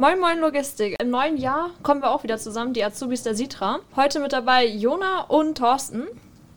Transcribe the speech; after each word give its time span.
Moin 0.00 0.20
Moin 0.20 0.38
Logistik. 0.38 0.94
Im 1.02 1.10
neuen 1.10 1.36
Jahr 1.36 1.70
kommen 1.82 2.02
wir 2.02 2.12
auch 2.12 2.22
wieder 2.22 2.38
zusammen, 2.38 2.72
die 2.72 2.84
Azubis 2.84 3.24
der 3.24 3.34
Sitra. 3.34 3.80
Heute 3.96 4.20
mit 4.20 4.32
dabei 4.32 4.64
Jona 4.64 5.22
und 5.22 5.58
Thorsten. 5.58 6.04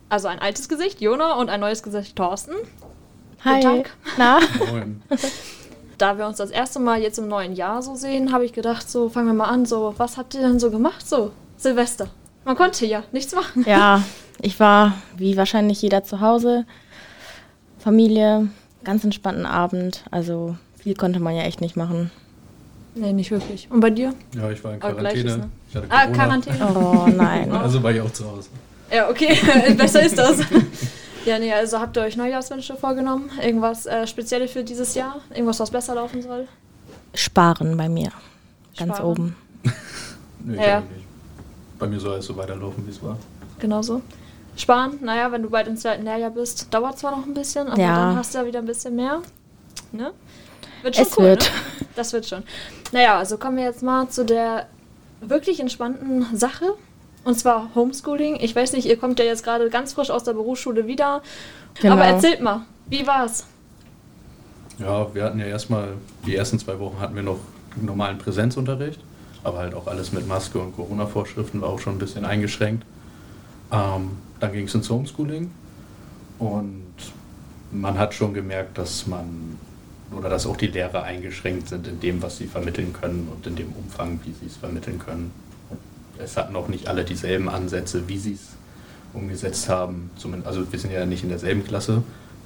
Also 0.08 0.28
ein 0.28 0.38
altes 0.38 0.68
Gesicht, 0.68 1.00
Jona, 1.00 1.34
und 1.34 1.50
ein 1.50 1.58
neues 1.58 1.82
Gesicht, 1.82 2.14
Thorsten. 2.14 2.54
Hi. 3.44 3.60
Guten 3.60 3.82
Tag. 3.82 3.90
Na? 4.16 4.38
Moin. 4.70 5.02
Da 5.98 6.18
wir 6.18 6.26
uns 6.26 6.36
das 6.36 6.50
erste 6.50 6.78
Mal 6.78 7.00
jetzt 7.00 7.18
im 7.18 7.28
neuen 7.28 7.52
Jahr 7.52 7.82
so 7.82 7.96
sehen, 7.96 8.32
habe 8.32 8.44
ich 8.44 8.52
gedacht, 8.52 8.88
so 8.88 9.08
fangen 9.08 9.26
wir 9.26 9.34
mal 9.34 9.48
an, 9.48 9.66
so 9.66 9.94
was 9.98 10.16
habt 10.16 10.34
ihr 10.34 10.40
denn 10.40 10.58
so 10.58 10.70
gemacht, 10.70 11.08
so 11.08 11.32
Silvester? 11.56 12.08
Man 12.44 12.56
konnte 12.56 12.86
ja 12.86 13.02
nichts 13.12 13.34
machen. 13.34 13.64
Ja, 13.68 14.02
ich 14.40 14.58
war 14.60 14.94
wie 15.16 15.36
wahrscheinlich 15.36 15.82
jeder 15.82 16.04
zu 16.04 16.20
Hause. 16.20 16.64
Familie, 17.78 18.48
ganz 18.84 19.02
entspannten 19.02 19.46
Abend. 19.46 20.04
Also 20.12 20.56
viel 20.76 20.94
konnte 20.94 21.18
man 21.20 21.36
ja 21.36 21.42
echt 21.42 21.60
nicht 21.60 21.76
machen. 21.76 22.10
Nee, 22.94 23.12
nicht 23.12 23.30
wirklich. 23.30 23.68
Und 23.70 23.80
bei 23.80 23.90
dir? 23.90 24.12
Ja, 24.34 24.50
ich 24.50 24.62
war 24.62 24.74
in 24.74 24.80
Quarantäne. 24.80 25.36
ne? 25.38 25.50
Ich 25.70 25.76
hatte 25.76 25.86
Ah. 25.88 26.06
Quarantäne. 26.08 26.74
Oh 26.76 27.06
nein. 27.08 27.50
Also 27.52 27.82
war 27.82 27.90
ich 27.92 28.00
auch 28.00 28.12
zu 28.12 28.30
Hause. 28.30 28.48
Ja, 28.92 29.08
okay, 29.08 29.36
besser 29.76 30.02
ist 30.02 30.18
das. 30.18 30.40
Ja, 31.24 31.38
nee, 31.38 31.52
also 31.52 31.78
habt 31.78 31.96
ihr 31.96 32.02
euch 32.02 32.16
Neujahrswünsche 32.16 32.74
vorgenommen? 32.76 33.30
Irgendwas 33.40 33.86
äh, 33.86 34.08
Spezielles 34.08 34.50
für 34.50 34.64
dieses 34.64 34.96
Jahr? 34.96 35.20
Irgendwas, 35.30 35.60
was 35.60 35.70
besser 35.70 35.94
laufen 35.94 36.20
soll? 36.20 36.48
Sparen 37.14 37.76
bei 37.76 37.88
mir. 37.88 38.10
Ganz 38.76 38.96
Sparen. 38.96 39.06
oben. 39.08 39.36
Nee, 40.40 40.56
Ja. 40.56 40.80
nicht. 40.80 40.90
Bei 41.78 41.86
mir 41.86 42.00
soll 42.00 42.18
es 42.18 42.26
so 42.26 42.36
weiterlaufen, 42.36 42.84
wie 42.84 42.90
es 42.90 43.00
war. 43.00 43.16
Genauso. 43.60 44.02
Sparen, 44.56 44.98
naja, 45.00 45.30
wenn 45.30 45.42
du 45.44 45.48
bald 45.50 45.68
im 45.68 45.76
zweiten 45.76 46.02
Lehrjahr 46.02 46.30
bist, 46.30 46.66
dauert 46.74 46.98
zwar 46.98 47.12
noch 47.16 47.24
ein 47.24 47.34
bisschen, 47.34 47.68
aber 47.68 47.80
Ja. 47.80 47.94
dann 48.08 48.16
hast 48.16 48.34
du 48.34 48.38
ja 48.38 48.46
wieder 48.46 48.58
ein 48.58 48.66
bisschen 48.66 48.96
mehr. 48.96 49.20
Ne? 49.92 50.10
Wird 50.82 50.96
schon 50.96 51.06
Es 51.06 51.16
cool, 51.16 51.24
wird. 51.26 51.42
Ne? 51.44 51.48
Das 51.96 52.12
wird 52.12 52.26
schon. 52.26 52.42
Naja, 52.92 53.18
also 53.18 53.38
kommen 53.38 53.56
wir 53.56 53.64
jetzt 53.64 53.82
mal 53.82 54.08
zu 54.08 54.24
der 54.24 54.66
wirklich 55.20 55.60
entspannten 55.60 56.26
Sache. 56.36 56.74
Und 57.24 57.38
zwar 57.38 57.70
Homeschooling. 57.74 58.36
Ich 58.40 58.54
weiß 58.54 58.72
nicht, 58.72 58.86
ihr 58.86 58.96
kommt 58.96 59.18
ja 59.18 59.24
jetzt 59.24 59.44
gerade 59.44 59.70
ganz 59.70 59.92
frisch 59.92 60.10
aus 60.10 60.24
der 60.24 60.32
Berufsschule 60.32 60.86
wieder. 60.86 61.22
Genau. 61.80 61.94
Aber 61.94 62.04
erzählt 62.04 62.40
mal, 62.40 62.62
wie 62.86 63.06
war's? 63.06 63.46
Ja, 64.78 65.14
wir 65.14 65.24
hatten 65.24 65.38
ja 65.38 65.46
erstmal, 65.46 65.94
die 66.26 66.34
ersten 66.34 66.58
zwei 66.58 66.78
Wochen 66.78 66.98
hatten 66.98 67.14
wir 67.14 67.22
noch 67.22 67.38
normalen 67.80 68.18
Präsenzunterricht, 68.18 69.00
aber 69.44 69.58
halt 69.58 69.74
auch 69.74 69.86
alles 69.86 70.12
mit 70.12 70.26
Maske 70.26 70.58
und 70.58 70.74
Corona-Vorschriften 70.74 71.60
war 71.60 71.68
auch 71.68 71.78
schon 71.78 71.94
ein 71.94 71.98
bisschen 71.98 72.24
eingeschränkt. 72.24 72.84
Ähm, 73.70 74.12
dann 74.40 74.52
ging 74.52 74.66
es 74.66 74.74
ins 74.74 74.90
Homeschooling 74.90 75.50
und 76.38 76.94
man 77.70 77.98
hat 77.98 78.14
schon 78.14 78.34
gemerkt, 78.34 78.76
dass 78.76 79.06
man 79.06 79.58
oder 80.16 80.28
dass 80.28 80.46
auch 80.46 80.56
die 80.56 80.66
Lehrer 80.68 81.02
eingeschränkt 81.02 81.68
sind 81.68 81.86
in 81.86 82.00
dem, 82.00 82.22
was 82.22 82.38
sie 82.38 82.46
vermitteln 82.46 82.92
können 82.92 83.28
und 83.34 83.46
in 83.46 83.56
dem 83.56 83.72
Umfang, 83.72 84.20
wie 84.24 84.32
sie 84.32 84.46
es 84.46 84.56
vermitteln 84.56 84.98
können. 84.98 85.32
Es 86.18 86.36
hatten 86.36 86.54
auch 86.56 86.68
nicht 86.68 86.88
alle 86.88 87.04
dieselben 87.04 87.48
Ansätze, 87.48 88.06
wie 88.08 88.18
sie 88.18 88.34
es 88.34 88.50
umgesetzt 89.12 89.68
haben. 89.68 90.10
Also 90.44 90.70
wir 90.70 90.78
sind 90.78 90.92
ja 90.92 91.04
nicht 91.06 91.22
in 91.22 91.28
derselben 91.28 91.64
Klasse, 91.64 92.02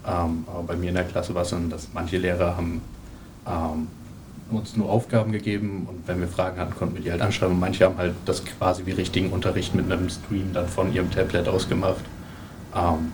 ähm, 0.07 0.45
aber 0.47 0.63
bei 0.63 0.77
mir 0.77 0.89
in 0.89 0.95
der 0.95 1.05
Klasse 1.05 1.35
war 1.35 1.43
es 1.43 1.51
dann, 1.51 1.71
dass 1.71 1.89
manche 1.93 2.19
Lehrer 2.19 2.57
haben 2.57 2.81
ähm, 3.47 3.89
uns 4.51 4.77
nur 4.77 4.89
Aufgaben 4.91 5.33
gegeben 5.33 5.87
und 5.89 6.07
wenn 6.07 6.21
wir 6.21 6.29
Fragen 6.29 6.61
hatten, 6.61 6.75
konnten 6.75 6.95
wir 6.95 7.03
die 7.03 7.11
halt 7.11 7.21
anschreiben. 7.21 7.59
Manche 7.59 7.85
haben 7.85 7.99
halt 7.99 8.15
das 8.25 8.45
quasi 8.45 8.87
wie 8.87 8.93
richtigen 8.93 9.31
Unterricht 9.31 9.75
mit 9.75 9.91
einem 9.91 10.09
Stream 10.09 10.53
dann 10.53 10.69
von 10.69 10.93
ihrem 10.93 11.11
Tablet 11.11 11.49
ausgemacht. 11.49 12.05
Ähm, 12.75 13.13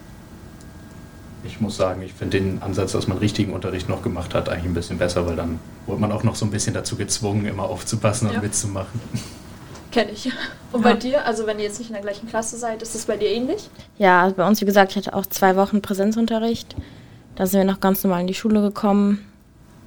ich 1.44 1.60
muss 1.60 1.76
sagen, 1.76 2.02
ich 2.02 2.12
finde 2.12 2.40
den 2.40 2.62
Ansatz, 2.62 2.92
dass 2.92 3.08
man 3.08 3.18
richtigen 3.18 3.52
Unterricht 3.52 3.88
noch 3.88 4.02
gemacht 4.02 4.34
hat, 4.34 4.48
eigentlich 4.48 4.64
ein 4.66 4.74
bisschen 4.74 4.98
besser, 4.98 5.26
weil 5.26 5.36
dann 5.36 5.58
wurde 5.86 6.00
man 6.00 6.12
auch 6.12 6.22
noch 6.22 6.34
so 6.36 6.44
ein 6.44 6.50
bisschen 6.50 6.74
dazu 6.74 6.96
gezwungen, 6.96 7.46
immer 7.46 7.64
aufzupassen 7.64 8.28
und 8.28 8.34
Ja. 8.34 8.40
mitzumachen. 8.40 9.00
Kenne 9.90 10.10
ich. 10.12 10.30
Und 10.72 10.82
bei 10.82 10.94
dir, 10.94 11.26
also 11.26 11.46
wenn 11.46 11.58
ihr 11.58 11.64
jetzt 11.64 11.78
nicht 11.78 11.88
in 11.88 11.94
der 11.94 12.02
gleichen 12.02 12.26
Klasse 12.28 12.56
seid, 12.56 12.80
ist 12.80 12.94
das 12.94 13.04
bei 13.04 13.16
dir 13.18 13.28
ähnlich? 13.28 13.68
Ja, 13.98 14.22
also 14.22 14.36
bei 14.36 14.46
uns, 14.48 14.60
wie 14.60 14.64
gesagt, 14.64 14.92
ich 14.92 14.96
hatte 14.96 15.14
auch 15.14 15.26
zwei 15.26 15.54
Wochen 15.56 15.82
Präsenzunterricht. 15.82 16.74
Da 17.34 17.44
sind 17.46 17.60
wir 17.60 17.64
noch 17.70 17.80
ganz 17.80 18.02
normal 18.02 18.22
in 18.22 18.26
die 18.26 18.34
Schule 18.34 18.62
gekommen. 18.62 19.18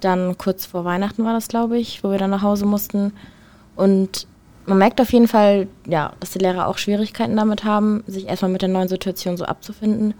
Dann 0.01 0.37
kurz 0.37 0.65
vor 0.67 0.85
Weihnachten 0.85 1.23
war 1.23 1.33
das, 1.33 1.47
glaube 1.47 1.77
ich, 1.79 2.03
wo 2.03 2.11
wir 2.11 2.19
dann 2.19 2.29
nach 2.29 2.43
Hause 2.43 2.65
mussten. 2.65 3.13
Und 3.75 4.27
man 4.67 4.77
merkt 4.77 5.01
auf 5.01 5.11
jeden 5.11 5.27
Fall, 5.27 5.67
ja, 5.87 6.13
dass 6.19 6.31
die 6.31 6.39
Lehrer 6.39 6.67
auch 6.67 6.77
Schwierigkeiten 6.77 7.35
damit 7.35 7.63
haben, 7.63 8.03
sich 8.05 8.27
erstmal 8.27 8.51
mit 8.51 8.61
der 8.61 8.69
neuen 8.69 8.87
Situation 8.87 9.37
so 9.37 9.45
abzufinden. 9.45 10.13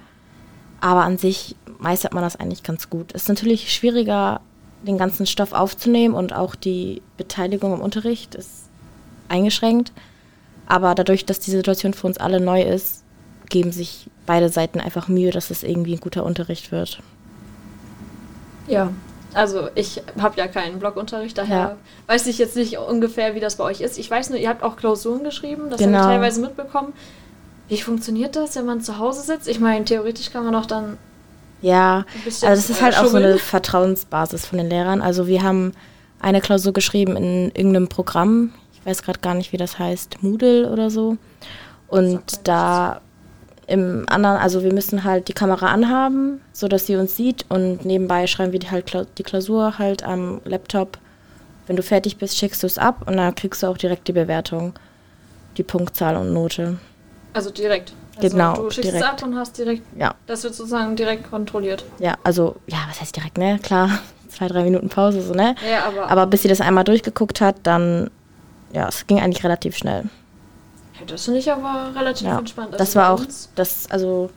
Aber 0.85 1.01
an 1.01 1.18
sich 1.18 1.56
meistert 1.79 2.13
man 2.13 2.22
das 2.22 2.35
eigentlich 2.35 2.62
ganz 2.62 2.91
gut. 2.91 3.09
Es 3.16 3.23
ist 3.23 3.29
natürlich 3.29 3.73
schwieriger, 3.73 4.40
den 4.84 5.00
ganzen 5.00 5.25
Stoff 5.25 5.51
aufzunehmen 5.51 6.13
und 6.13 6.31
auch 6.31 6.53
die 6.53 7.01
Beteiligung 7.18 7.73
im 7.73 7.81
Unterricht 7.81 8.35
ist 8.35 8.69
eingeschränkt. 9.28 9.91
Aber 10.68 10.94
dadurch, 10.94 11.25
dass 11.25 11.40
die 11.40 11.50
Situation 11.50 11.96
für 11.96 12.06
uns 12.06 12.19
alle 12.19 12.40
neu 12.40 12.62
ist, 12.62 13.03
geben 13.50 13.72
sich 13.72 14.12
beide 14.28 14.50
Seiten 14.50 14.79
einfach 14.79 15.07
Mühe, 15.07 15.31
dass 15.31 15.50
es 15.50 15.63
irgendwie 15.63 15.96
ein 15.96 16.01
guter 16.01 16.23
Unterricht 16.23 16.72
wird. 16.72 17.00
Ja. 18.67 18.91
Also 19.34 19.69
ich 19.73 20.03
habe 20.19 20.38
ja 20.38 20.47
keinen 20.47 20.78
Blogunterricht, 20.78 21.38
daher 21.40 21.57
Ja. 21.57 21.78
weiß 22.07 22.28
ich 22.28 22.38
jetzt 22.38 22.56
nicht 22.56 22.78
ungefähr, 22.78 23.34
wie 23.34 23.40
das 23.40 23.56
bei 23.56 23.63
euch 23.63 23.81
ist. 23.81 23.97
Ich 23.97 24.09
weiß 24.12 24.29
nur, 24.29 24.38
ihr 24.40 24.50
habt 24.50 24.62
auch 24.62 24.78
Klausuren 24.78 25.23
geschrieben, 25.23 25.63
das 25.72 25.81
habe 25.81 25.91
Genau. 25.91 26.00
ich 26.02 26.06
teilweise 26.06 26.41
mitbekommen. 26.41 26.94
Wie 27.68 27.81
funktioniert 27.81 28.36
das, 28.36 28.56
wenn 28.56 28.66
man 28.66 28.81
zu 28.81 29.00
Hause 29.00 29.22
sitzt? 29.22 29.48
Ich 29.48 29.59
meine, 29.59 29.86
theoretisch 29.86 30.31
kann 30.31 30.44
man 30.44 30.53
doch 30.53 30.66
dann 30.66 30.98
Ja, 31.62 32.06
also 32.24 32.48
es 32.48 32.70
ist 32.70 32.81
halt 32.81 32.98
auch 32.98 33.08
so 33.08 33.18
eine. 33.18 33.38
Vertrauensbasis 33.38 34.46
von 34.46 34.58
den 34.58 34.70
Lehrern. 34.70 35.02
Also 35.02 35.28
wir 35.28 35.42
haben 35.42 35.74
eine 36.20 36.42
Klausur 36.42 36.74
geschrieben 36.74 37.16
in 37.18 37.52
irgendeinem 37.56 37.88
Programm, 37.88 38.53
ich 38.74 38.86
weiß 38.86 39.03
gerade 39.03 39.20
gar 39.20 39.34
nicht, 39.34 39.52
wie 39.52 39.58
das 39.58 39.80
heißt, 39.80 40.22
Moodle 40.22 40.72
oder 40.72 40.90
so. 40.90 41.18
Und 41.88 42.48
da 42.48 43.02
im 43.68 44.06
anderen, 44.08 44.38
also 44.38 44.64
wir 44.64 44.74
müssen 44.74 45.03
halt 45.03 45.28
die 45.28 45.34
Kamera 45.34 45.68
anhaben, 45.68 46.42
so 46.52 46.68
dass 46.68 46.86
sie 46.86 46.96
uns 46.96 47.16
sieht 47.16 47.46
und 47.50 47.84
nebenbei 47.84 48.28
schreiben 48.28 48.52
wir 48.52 48.59
die 48.59 48.70
halt 48.70 48.86
die 49.18 49.24
Klausur 49.24 49.80
halt 49.80 50.03
am 50.03 50.42
Laptop. 50.46 51.00
Wenn 51.66 51.76
du 51.76 51.82
fertig 51.82 52.18
bist, 52.18 52.38
schickst 52.38 52.62
du 52.62 52.68
es 52.68 52.78
ab 52.78 53.08
und 53.08 53.18
dann 53.18 53.34
kriegst 53.34 53.64
du 53.64 53.68
auch 53.68 53.78
direkt 53.78 54.08
die 54.08 54.14
Bewertung, 54.14 54.74
die 55.58 55.64
Punktzahl 55.64 56.16
und 56.16 56.32
Note. 56.32 56.78
Also 57.35 57.50
direkt. 57.51 57.94
Also 58.18 58.29
Genau, 58.29 58.56
Du 58.56 58.69
schickst 58.72 58.91
direkt. 58.91 59.03
es 59.03 59.09
ab 59.12 59.23
und 59.23 59.35
hast 59.38 59.57
direkt, 59.57 59.84
Ja. 60.00 60.16
das 60.25 60.44
wird 60.44 60.56
sozusagen 60.56 60.96
direkt 60.96 61.29
kontrolliert. 61.29 61.84
Ja, 62.00 62.16
also, 62.23 62.56
ja, 62.68 62.78
was 62.88 63.01
heißt 63.01 63.16
direkt, 63.16 63.38
ne? 63.38 63.59
Klar, 63.62 63.90
zwei, 64.29 64.47
drei 64.47 64.63
Minuten 64.63 64.88
Pause, 64.90 65.22
so, 65.22 65.34
ne? 65.34 65.53
Ja, 65.69 65.85
aber, 65.88 66.09
Aber 66.09 66.28
bis 66.28 66.41
sie 66.44 66.47
das 66.47 66.62
einmal 66.62 66.85
durchgeguckt 66.85 67.41
hat, 67.41 67.57
dann, 67.63 68.09
ja, 68.72 68.88
es 68.88 69.06
ging 69.06 69.19
eigentlich 69.19 69.44
relativ 69.44 69.75
schnell. 69.75 70.03
Ja, 70.97 71.06
das 71.07 71.25
finde 71.25 71.40
ich 71.41 71.51
aber 71.51 71.91
relativ 71.94 72.25
Ja, 72.25 72.40
entspannt. 72.40 72.68
Also 72.68 72.78
das 72.78 72.96
war 72.96 73.12
auch, 73.12 73.22
das, 73.56 73.91
also, 73.91 74.29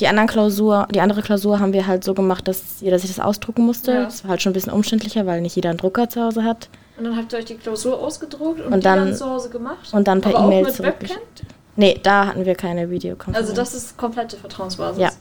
die 0.00 0.06
anderen 0.06 0.28
Klausur, 0.28 0.86
die 0.94 1.00
andere 1.00 1.22
Klausur 1.22 1.58
haben 1.60 1.72
wir 1.72 1.86
halt 1.86 2.04
so 2.04 2.12
gemacht, 2.12 2.46
dass 2.46 2.80
jeder 2.80 2.98
sich 2.98 3.08
das 3.14 3.24
ausdrucken 3.24 3.64
musste. 3.64 3.92
Ja. 3.94 4.04
Das 4.04 4.22
war 4.22 4.32
halt 4.32 4.42
schon 4.42 4.50
ein 4.50 4.52
bisschen 4.52 4.72
umständlicher, 4.74 5.24
weil 5.24 5.40
nicht 5.40 5.56
jeder 5.56 5.70
einen 5.70 5.78
Drucker 5.78 6.10
zu 6.10 6.22
Hause 6.22 6.44
hat. 6.44 6.68
Und 6.98 7.04
dann 7.04 7.16
habt 7.16 7.32
ihr 7.32 7.38
euch 7.38 7.46
die 7.46 7.56
Klausur 7.56 7.98
ausgedruckt 7.98 8.60
und, 8.60 8.66
Und 8.66 8.80
die 8.80 8.80
dann- 8.84 8.98
dann 9.06 9.14
zu 9.16 9.24
Hause 9.30 9.48
gemacht? 9.48 9.88
Und 9.92 10.06
dann 10.06 10.20
per 10.20 10.34
E-Mail 10.38 10.70
zurückgeschickt. 10.70 11.42
Nee, 11.78 12.00
da 12.02 12.26
hatten 12.26 12.44
wir 12.44 12.56
keine 12.56 12.90
Videokonferenz. 12.90 13.36
Also 13.36 13.54
das 13.54 13.72
ist 13.72 13.96
komplette 13.96 14.36
Vertrauensbasis. 14.36 15.00
Ja. 15.00 15.12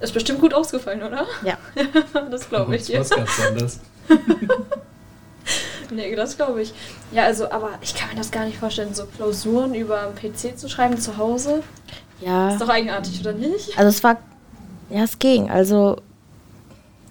Ist 0.00 0.14
bestimmt 0.14 0.40
gut 0.40 0.54
ausgefallen, 0.54 1.02
oder? 1.02 1.26
Ja. 1.42 1.58
das 2.30 2.48
glaube 2.48 2.76
ich 2.76 2.84
dir. 2.84 3.00
was 3.00 3.10
ganz 3.10 3.40
anderes. 3.40 3.80
Nee, 5.92 6.14
das 6.14 6.36
glaube 6.36 6.62
ich. 6.62 6.72
Ja, 7.10 7.24
also, 7.24 7.50
aber 7.50 7.70
ich 7.80 7.96
kann 7.96 8.10
mir 8.10 8.14
das 8.14 8.30
gar 8.30 8.44
nicht 8.44 8.58
vorstellen, 8.58 8.94
so 8.94 9.06
Klausuren 9.06 9.74
über 9.74 10.02
einen 10.02 10.14
PC 10.14 10.56
zu 10.56 10.68
schreiben 10.68 10.96
zu 11.00 11.16
Hause. 11.16 11.64
Ja. 12.20 12.50
Ist 12.50 12.60
doch 12.60 12.68
eigenartig, 12.68 13.18
oder 13.18 13.32
nicht? 13.32 13.76
Also 13.76 13.88
es 13.88 14.04
war, 14.04 14.18
ja, 14.88 15.02
es 15.02 15.18
ging. 15.18 15.50
Also, 15.50 15.96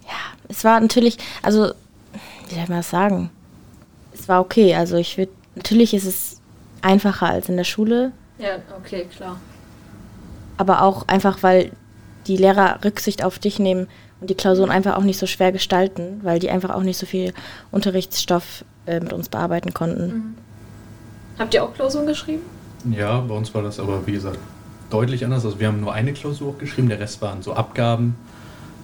ja, 0.06 0.14
es 0.48 0.64
war 0.64 0.80
natürlich, 0.80 1.18
also, 1.42 1.74
wie 2.48 2.56
soll 2.56 2.64
man 2.70 2.78
das 2.78 2.90
sagen? 2.90 3.32
Es 4.14 4.30
war 4.30 4.40
okay. 4.40 4.76
Also 4.76 4.96
ich 4.96 5.18
würde, 5.18 5.34
natürlich 5.56 5.94
ist 5.94 6.06
es 6.06 6.40
einfacher 6.82 7.28
als 7.28 7.50
in 7.50 7.58
der 7.58 7.66
Schule, 7.66 8.14
Ja, 8.40 8.58
okay, 8.78 9.06
klar. 9.06 9.40
aber 10.58 10.82
auch 10.82 11.08
einfach, 11.08 11.44
weil 11.44 11.72
die 12.28 12.38
Lehrer 12.38 12.80
Rücksicht 12.84 13.24
auf 13.24 13.38
dich 13.38 13.60
nehmen 13.60 13.88
und 14.22 14.30
die 14.30 14.36
Klausuren 14.36 14.72
einfach 14.72 14.98
auch 14.98 15.04
nicht 15.04 15.20
so 15.20 15.26
schwer 15.26 15.52
gestalten, 15.52 16.20
weil 16.24 16.40
die 16.40 16.50
einfach 16.50 16.72
auch 16.72 16.84
nicht 16.84 16.98
so 16.98 17.06
viel 17.06 17.34
Unterrichtsstoff 17.72 18.64
äh, 18.86 19.00
mit 19.00 19.14
uns 19.14 19.30
bearbeiten 19.30 19.74
konnten. 19.74 20.36
Habt 21.38 21.54
ihr 21.54 21.64
auch 21.64 21.74
Klausuren 21.74 22.08
geschrieben? 22.08 22.42
Ja, 22.92 23.20
bei 23.22 23.34
uns 23.36 23.54
war 23.54 23.62
das 23.62 23.80
aber, 23.80 24.06
wie 24.08 24.14
gesagt, 24.14 24.40
deutlich 24.90 25.24
anders. 25.24 25.46
Also 25.46 25.60
wir 25.60 25.68
haben 25.68 25.82
nur 25.82 25.94
eine 25.94 26.14
Klausur 26.14 26.58
geschrieben, 26.58 26.90
der 26.90 27.00
Rest 27.00 27.22
waren 27.22 27.42
so 27.42 27.54
Abgaben, 27.54 28.16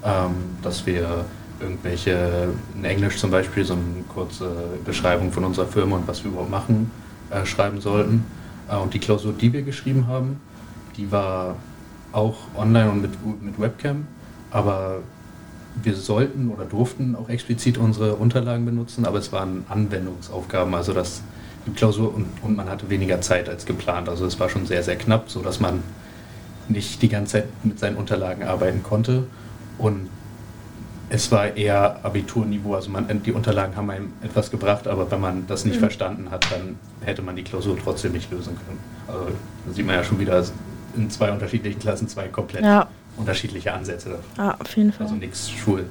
ähm, 0.04 0.36
dass 0.62 0.86
wir 0.86 1.25
irgendwelche, 1.60 2.50
in 2.75 2.86
Englisch 2.86 3.18
zum 3.18 3.31
Beispiel, 3.31 3.63
so 3.63 3.74
eine 3.74 4.04
kurze 4.13 4.50
Beschreibung 4.86 5.31
von 5.31 5.46
unserer 5.46 5.68
Firma 5.68 5.96
und 5.98 6.07
was 6.07 6.24
wir 6.24 6.31
überhaupt 6.31 6.52
machen, 6.52 6.92
äh, 7.30 7.46
schreiben 7.46 7.80
sollten. 7.81 8.25
Äh, 8.70 8.78
und 8.78 8.94
die 8.94 9.00
Klausur, 9.00 9.34
die 9.34 9.54
wir 9.54 9.62
geschrieben 9.62 10.08
haben, 10.08 10.40
die 10.98 11.12
war 11.12 11.56
auch 12.12 12.38
online 12.56 12.92
und 12.92 13.02
mit, 13.02 13.44
mit 13.44 13.60
Webcam, 13.60 14.08
aber 14.52 15.00
wir 15.84 15.96
sollten 15.96 16.50
oder 16.50 16.64
durften 16.64 17.16
auch 17.16 17.28
explizit 17.28 17.78
unsere 17.78 18.16
Unterlagen 18.16 18.66
benutzen, 18.66 19.06
aber 19.06 19.18
es 19.18 19.34
waren 19.34 19.66
Anwendungsaufgaben, 19.68 20.74
also 20.74 20.94
das 20.94 21.22
die 21.66 21.72
Klausur 21.72 22.14
und, 22.14 22.28
und 22.42 22.56
man 22.56 22.70
hatte 22.70 22.90
weniger 22.90 23.22
Zeit 23.22 23.50
als 23.50 23.66
geplant. 23.66 24.08
Also 24.10 24.26
es 24.26 24.40
war 24.40 24.50
schon 24.50 24.66
sehr, 24.66 24.84
sehr 24.84 24.96
knapp, 24.96 25.30
sodass 25.30 25.60
man 25.60 25.84
nicht 26.68 27.02
die 27.02 27.10
ganze 27.10 27.34
Zeit 27.34 27.48
mit 27.64 27.80
seinen 27.80 27.98
Unterlagen 27.98 28.44
arbeiten 28.44 28.84
konnte. 28.84 29.24
Und 29.78 30.10
es 31.10 31.31
war 31.31 31.56
eher 31.56 32.04
Abiturniveau, 32.04 32.75
also 32.75 32.90
man, 32.90 33.22
die 33.24 33.31
Unterlagen 33.31 33.75
haben 33.75 33.90
einem 33.90 34.13
etwas 34.24 34.50
gebracht, 34.50 34.88
aber 34.88 35.10
wenn 35.12 35.22
man 35.22 35.48
das 35.48 35.66
nicht 35.66 35.75
mhm. 35.75 35.81
verstanden 35.81 36.31
hat, 36.31 36.46
dann 36.52 36.78
hätte 37.04 37.22
man 37.22 37.36
die 37.36 37.44
Klausur 37.44 37.78
trotzdem 37.81 38.13
nicht 38.13 38.31
lösen 38.31 38.57
können. 38.66 38.80
Also 39.07 39.28
da 39.68 39.74
sieht 39.74 39.86
man 39.86 39.96
ja 39.96 40.04
schon 40.04 40.19
wieder 40.19 40.44
in 40.96 41.10
zwei 41.10 41.31
unterschiedlichen 41.31 41.80
Klassen 41.80 42.07
zwei 42.07 42.28
komplett 42.28 42.63
ja. 42.63 42.88
unterschiedliche 43.18 43.74
Ansätze. 43.74 44.19
Ja, 44.38 44.56
auf 44.60 44.75
jeden 44.75 44.92
Fall. 44.92 45.06
Also 45.06 45.16
nichts 45.16 45.52
Schul. 45.52 45.86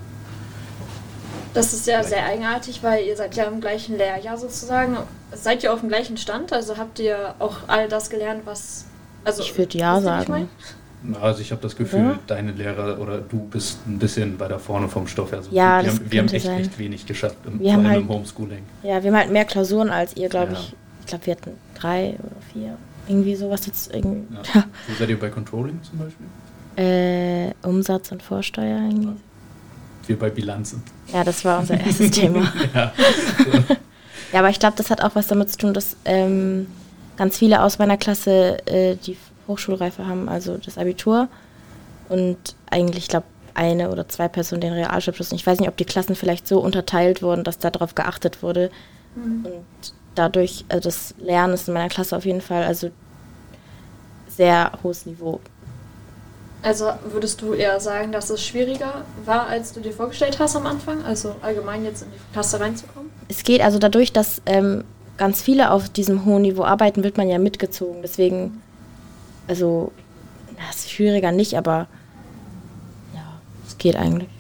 Das 1.52 1.72
ist 1.72 1.86
ja 1.86 2.02
sehr 2.02 2.26
eigenartig, 2.26 2.82
weil 2.82 3.04
ihr 3.04 3.16
seid 3.16 3.36
ja 3.36 3.44
im 3.44 3.60
gleichen 3.60 3.96
Lehrjahr 3.96 4.36
sozusagen. 4.36 4.96
Seid 5.32 5.62
ihr 5.62 5.72
auf 5.72 5.80
dem 5.80 5.88
gleichen 5.88 6.16
Stand? 6.16 6.52
Also 6.52 6.76
habt 6.76 6.98
ihr 6.98 7.36
auch 7.38 7.58
all 7.68 7.88
das 7.88 8.10
gelernt, 8.10 8.42
was. 8.44 8.86
Also, 9.24 9.42
ich 9.42 9.56
würde 9.56 9.78
ja 9.78 10.00
sagen. 10.00 10.48
Also 11.20 11.40
ich 11.40 11.50
habe 11.50 11.60
das 11.60 11.76
Gefühl, 11.76 12.00
ja. 12.00 12.18
deine 12.26 12.52
Lehrer 12.52 12.98
oder 12.98 13.18
du 13.18 13.44
bist 13.44 13.86
ein 13.86 13.98
bisschen 13.98 14.38
weiter 14.40 14.58
vorne 14.58 14.88
vom 14.88 15.06
Stoff. 15.06 15.32
Also 15.32 15.50
ja, 15.50 15.82
wir, 15.82 15.90
haben, 15.90 16.10
wir 16.10 16.20
haben 16.20 16.28
echt, 16.28 16.46
echt, 16.46 16.78
wenig 16.78 17.06
geschafft, 17.06 17.36
im, 17.46 17.60
wir 17.60 17.70
vor 17.70 17.78
allem 17.78 17.88
halt, 17.88 18.00
im 18.00 18.08
Homeschooling. 18.08 18.62
Ja, 18.82 19.02
wir 19.02 19.10
haben 19.10 19.18
halt 19.18 19.30
mehr 19.30 19.44
Klausuren 19.44 19.90
als 19.90 20.16
ihr, 20.16 20.28
glaube 20.28 20.52
ja. 20.52 20.58
ich. 20.58 20.74
Ich 21.00 21.06
glaube, 21.06 21.26
wir 21.26 21.36
hatten 21.36 21.50
drei 21.74 22.16
oder 22.18 22.36
vier. 22.52 22.78
Irgendwie 23.06 23.36
sowas 23.36 23.66
jetzt 23.66 23.94
irgendwie. 23.94 24.34
Ja. 24.54 24.64
Wo 24.88 24.94
seid 24.98 25.10
ihr 25.10 25.18
bei 25.18 25.28
Controlling 25.28 25.78
zum 25.82 25.98
Beispiel? 25.98 26.26
Äh, 26.76 27.52
Umsatz 27.62 28.10
und 28.10 28.22
Vorsteuer 28.22 28.78
irgendwie. 28.78 29.20
Wir 30.06 30.18
bei 30.18 30.30
Bilanzen. 30.30 30.82
Ja, 31.12 31.22
das 31.22 31.44
war 31.44 31.60
unser 31.60 31.78
erstes 31.78 32.10
Thema. 32.12 32.50
ja. 32.74 32.92
ja, 34.32 34.38
aber 34.38 34.48
ich 34.48 34.58
glaube, 34.58 34.76
das 34.76 34.90
hat 34.90 35.02
auch 35.02 35.14
was 35.14 35.26
damit 35.26 35.50
zu 35.50 35.58
tun, 35.58 35.74
dass 35.74 35.96
ähm, 36.06 36.66
ganz 37.16 37.38
viele 37.38 37.62
aus 37.62 37.78
meiner 37.78 37.98
Klasse 37.98 38.66
äh, 38.66 38.96
die 38.96 39.16
Hochschulreife 39.46 40.06
haben, 40.06 40.28
also 40.28 40.56
das 40.56 40.78
Abitur. 40.78 41.28
Und 42.08 42.38
eigentlich, 42.70 43.04
ich 43.04 43.08
glaube, 43.08 43.26
eine 43.54 43.90
oder 43.90 44.08
zwei 44.08 44.28
Personen 44.28 44.60
den 44.60 44.72
Realschulabschluss. 44.72 45.32
Ich 45.32 45.46
weiß 45.46 45.60
nicht, 45.60 45.68
ob 45.68 45.76
die 45.76 45.84
Klassen 45.84 46.16
vielleicht 46.16 46.46
so 46.46 46.58
unterteilt 46.60 47.22
wurden, 47.22 47.44
dass 47.44 47.58
darauf 47.58 47.94
geachtet 47.94 48.42
wurde. 48.42 48.70
Mhm. 49.14 49.46
Und 49.46 49.92
dadurch, 50.14 50.64
also 50.68 50.88
das 50.88 51.14
Lernen 51.18 51.54
ist 51.54 51.68
in 51.68 51.74
meiner 51.74 51.88
Klasse 51.88 52.16
auf 52.16 52.24
jeden 52.24 52.40
Fall 52.40 52.64
also 52.64 52.90
sehr 54.28 54.72
hohes 54.82 55.06
Niveau. 55.06 55.40
Also 56.62 56.86
würdest 57.10 57.42
du 57.42 57.52
eher 57.52 57.78
sagen, 57.78 58.10
dass 58.10 58.30
es 58.30 58.42
schwieriger 58.42 59.04
war, 59.24 59.46
als 59.46 59.72
du 59.72 59.80
dir 59.80 59.92
vorgestellt 59.92 60.38
hast 60.38 60.56
am 60.56 60.66
Anfang? 60.66 61.04
Also 61.04 61.36
allgemein 61.42 61.84
jetzt 61.84 62.02
in 62.02 62.08
die 62.10 62.32
Klasse 62.32 62.58
reinzukommen? 62.58 63.10
Es 63.28 63.44
geht 63.44 63.60
also 63.60 63.78
dadurch, 63.78 64.12
dass 64.12 64.40
ähm, 64.46 64.82
ganz 65.18 65.42
viele 65.42 65.70
auf 65.70 65.90
diesem 65.90 66.24
hohen 66.24 66.42
Niveau 66.42 66.64
arbeiten, 66.64 67.04
wird 67.04 67.18
man 67.18 67.28
ja 67.28 67.38
mitgezogen. 67.38 68.00
Deswegen 68.02 68.62
also, 69.46 69.92
das 70.56 70.76
ist 70.76 70.90
schwieriger 70.90 71.32
nicht, 71.32 71.54
aber 71.54 71.88
ja, 73.14 73.40
es 73.66 73.78
geht 73.78 73.96
eigentlich. 73.96 74.30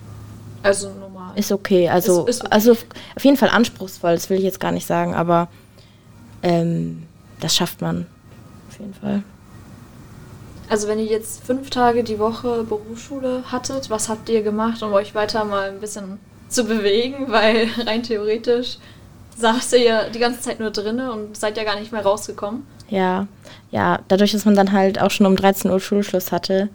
Also 0.62 0.90
normal. 0.94 1.36
Ist 1.36 1.52
okay. 1.52 1.88
Also, 1.88 2.26
ist, 2.26 2.36
ist 2.36 2.40
okay. 2.42 2.52
also 2.52 2.72
auf 2.72 3.24
jeden 3.24 3.36
Fall 3.36 3.50
anspruchsvoll, 3.50 4.14
das 4.14 4.30
will 4.30 4.38
ich 4.38 4.44
jetzt 4.44 4.60
gar 4.60 4.72
nicht 4.72 4.86
sagen, 4.86 5.14
aber 5.14 5.48
ähm, 6.42 7.04
das 7.40 7.54
schafft 7.54 7.80
man 7.80 8.06
auf 8.68 8.78
jeden 8.78 8.94
Fall. 8.94 9.22
Also 10.68 10.88
wenn 10.88 10.98
ihr 10.98 11.04
jetzt 11.04 11.44
fünf 11.44 11.70
Tage 11.70 12.04
die 12.04 12.18
Woche 12.18 12.64
Berufsschule 12.64 13.44
hattet, 13.52 13.90
was 13.90 14.08
habt 14.08 14.28
ihr 14.28 14.42
gemacht, 14.42 14.82
um 14.82 14.92
euch 14.92 15.14
weiter 15.14 15.44
mal 15.44 15.68
ein 15.70 15.80
bisschen 15.80 16.18
zu 16.48 16.64
bewegen? 16.64 17.26
Weil 17.28 17.68
rein 17.86 18.02
theoretisch 18.02 18.78
saßt 19.36 19.74
ihr 19.74 19.82
ja 19.82 20.08
die 20.08 20.18
ganze 20.18 20.40
Zeit 20.40 20.60
nur 20.60 20.70
drinne 20.70 21.12
und 21.12 21.36
seid 21.36 21.56
ja 21.56 21.64
gar 21.64 21.78
nicht 21.78 21.92
mehr 21.92 22.02
rausgekommen. 22.02 22.66
Ja, 22.88 23.26
ja, 23.70 24.00
dadurch, 24.08 24.32
dass 24.32 24.44
man 24.44 24.54
dann 24.54 24.72
halt 24.72 25.00
auch 25.00 25.10
schon 25.10 25.26
um 25.26 25.36
13 25.36 25.70
Uhr 25.70 25.80
Schulschluss 25.80 26.32
hatte, 26.32 26.68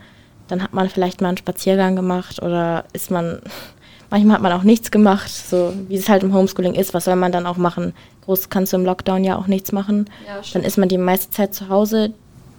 dann 0.48 0.64
hat 0.64 0.74
man 0.74 0.90
vielleicht 0.90 1.22
mal 1.22 1.30
einen 1.30 1.38
Spaziergang 1.38 1.96
gemacht 1.96 2.42
oder 2.42 2.86
ist 2.94 3.12
man, 3.12 3.42
manchmal 4.10 4.36
hat 4.36 4.42
man 4.42 4.54
auch 4.54 4.64
nichts 4.64 4.92
gemacht, 4.92 5.30
so 5.30 5.74
wie 5.88 5.96
es 5.96 6.10
halt 6.10 6.24
im 6.24 6.34
Homeschooling 6.34 6.74
ist, 6.74 6.94
was 6.94 7.06
soll 7.06 7.16
man 7.16 7.32
dann 7.32 7.46
auch 7.46 7.58
machen? 7.58 7.94
Groß 8.26 8.50
kannst 8.50 8.74
du 8.74 8.78
im 8.78 8.86
Lockdown 8.86 9.24
ja 9.24 9.38
auch 9.38 9.48
nichts 9.48 9.72
machen. 9.72 10.10
Ja, 10.28 10.42
dann 10.54 10.64
ist 10.64 10.78
man 10.78 10.90
die 10.90 10.98
meiste 10.98 11.32
Zeit 11.32 11.54
zu 11.54 11.70
Hause, 11.70 12.12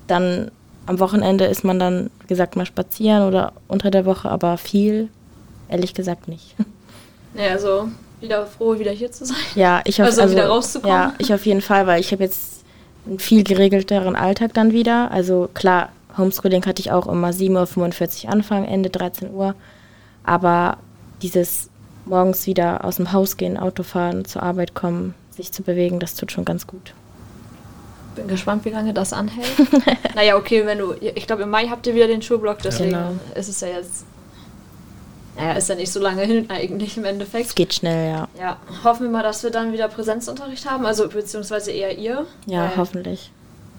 dann 0.06 0.50
am 0.86 0.98
Wochenende 0.98 1.44
ist 1.44 1.64
man 1.64 1.78
dann, 1.78 2.10
wie 2.22 2.26
gesagt, 2.28 2.56
mal 2.56 2.66
spazieren 2.66 3.28
oder 3.28 3.52
unter 3.68 3.90
der 3.90 4.06
Woche, 4.06 4.28
aber 4.30 4.56
viel, 4.56 5.08
ehrlich 5.68 5.94
gesagt, 5.94 6.28
nicht. 6.28 6.54
Ja, 7.32 7.52
also 7.52 7.86
wieder 8.20 8.44
froh, 8.44 8.76
wieder 8.80 8.90
hier 8.90 9.12
zu 9.12 9.24
sein. 9.24 9.36
Ja, 9.54 9.82
ich 9.84 10.00
hoffe, 10.00 10.08
also, 10.08 10.22
also 10.22 10.34
wieder 10.34 10.48
rauszukommen. 10.48 10.96
Ja, 10.96 11.14
ich 11.18 11.32
auf 11.32 11.46
jeden 11.46 11.60
Fall, 11.60 11.86
weil 11.86 12.00
ich 12.00 12.10
habe 12.10 12.24
jetzt 12.24 12.59
einen 13.06 13.18
viel 13.18 13.44
geregelteren 13.44 14.16
Alltag 14.16 14.54
dann 14.54 14.72
wieder. 14.72 15.10
Also 15.10 15.48
klar, 15.54 15.90
Homeschooling 16.16 16.64
hatte 16.66 16.80
ich 16.80 16.92
auch 16.92 17.06
immer 17.06 17.30
7.45 17.30 18.24
Uhr 18.24 18.30
Anfang, 18.30 18.64
Ende 18.64 18.90
13 18.90 19.32
Uhr. 19.32 19.54
Aber 20.24 20.78
dieses 21.22 21.70
morgens 22.04 22.46
wieder 22.46 22.84
aus 22.84 22.96
dem 22.96 23.12
Haus 23.12 23.36
gehen, 23.36 23.56
Auto 23.56 23.82
fahren, 23.82 24.24
zur 24.24 24.42
Arbeit 24.42 24.74
kommen, 24.74 25.14
sich 25.30 25.52
zu 25.52 25.62
bewegen, 25.62 26.00
das 26.00 26.14
tut 26.14 26.32
schon 26.32 26.44
ganz 26.44 26.66
gut. 26.66 26.92
Bin 28.16 28.26
gespannt, 28.28 28.64
wie 28.64 28.70
lange 28.70 28.92
das 28.92 29.12
anhält. 29.12 29.50
naja, 30.14 30.36
okay, 30.36 30.66
wenn 30.66 30.78
du, 30.78 30.94
ich 31.00 31.26
glaube 31.26 31.44
im 31.44 31.50
Mai 31.50 31.68
habt 31.68 31.86
ihr 31.86 31.94
wieder 31.94 32.08
den 32.08 32.22
Schulblock, 32.22 32.58
deswegen 32.62 32.90
genau. 32.90 33.12
ist 33.34 33.48
es 33.48 33.60
ja 33.60 33.68
jetzt 33.68 34.04
naja, 35.36 35.52
ist 35.52 35.68
ja 35.68 35.74
nicht 35.74 35.92
so 35.92 36.00
lange 36.00 36.22
hin 36.22 36.50
eigentlich 36.50 36.96
im 36.96 37.04
Endeffekt. 37.04 37.46
Es 37.46 37.54
geht 37.54 37.74
schnell, 37.74 38.10
ja. 38.12 38.28
Ja, 38.38 38.56
hoffen 38.84 39.04
wir 39.04 39.10
mal, 39.10 39.22
dass 39.22 39.42
wir 39.42 39.50
dann 39.50 39.72
wieder 39.72 39.88
Präsenzunterricht 39.88 40.68
haben, 40.68 40.84
also 40.86 41.08
beziehungsweise 41.08 41.70
eher 41.70 41.96
ihr. 41.96 42.26
Ja, 42.46 42.64
weil, 42.64 42.76
hoffentlich. 42.76 43.30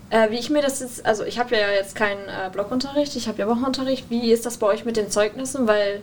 Äh, 0.09 0.31
wie 0.31 0.36
ich 0.36 0.50
mir 0.50 0.62
das 0.62 0.81
jetzt, 0.81 1.06
also 1.06 1.24
ich 1.24 1.39
habe 1.39 1.56
ja 1.56 1.69
jetzt 1.71 1.95
keinen 1.95 2.27
äh, 2.27 2.50
Blockunterricht, 2.51 3.15
ich 3.15 3.27
habe 3.27 3.39
ja 3.39 3.48
Wochenunterricht. 3.48 4.09
Wie 4.09 4.31
ist 4.31 4.45
das 4.45 4.57
bei 4.57 4.68
euch 4.68 4.86
mit 4.86 4.98
den 4.98 5.09
Zeugnissen? 5.09 5.68
Weil, 5.68 6.01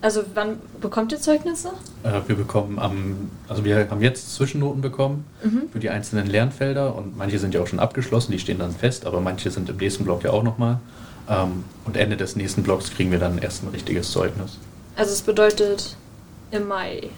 also 0.00 0.22
wann 0.34 0.60
bekommt 0.80 1.10
ihr 1.10 1.20
Zeugnisse? 1.20 1.70
Äh, 2.04 2.20
wir 2.28 2.36
bekommen 2.36 2.78
am, 2.78 3.30
also 3.48 3.64
wir 3.64 3.90
haben 3.90 4.00
jetzt 4.00 4.34
Zwischennoten 4.34 4.80
bekommen 4.80 5.24
mhm. 5.42 5.62
für 5.72 5.80
die 5.80 5.90
einzelnen 5.90 6.26
Lernfelder 6.26 6.94
und 6.94 7.16
manche 7.16 7.40
sind 7.40 7.52
ja 7.52 7.60
auch 7.60 7.66
schon 7.66 7.80
abgeschlossen, 7.80 8.30
die 8.30 8.38
stehen 8.38 8.60
dann 8.60 8.72
fest, 8.72 9.06
aber 9.06 9.20
manche 9.20 9.50
sind 9.50 9.68
im 9.68 9.76
nächsten 9.76 10.04
Block 10.04 10.22
ja 10.22 10.30
auch 10.30 10.44
nochmal. 10.44 10.78
Ähm, 11.28 11.64
und 11.84 11.96
Ende 11.96 12.16
des 12.16 12.36
nächsten 12.36 12.62
Blocks 12.62 12.90
kriegen 12.90 13.10
wir 13.10 13.18
dann 13.18 13.38
erst 13.38 13.64
ein 13.64 13.70
richtiges 13.70 14.12
Zeugnis. 14.12 14.58
Also 14.98 15.12
es 15.12 15.22
bedeutet 15.22 15.94
im 16.50 16.66
Mai. 16.66 17.08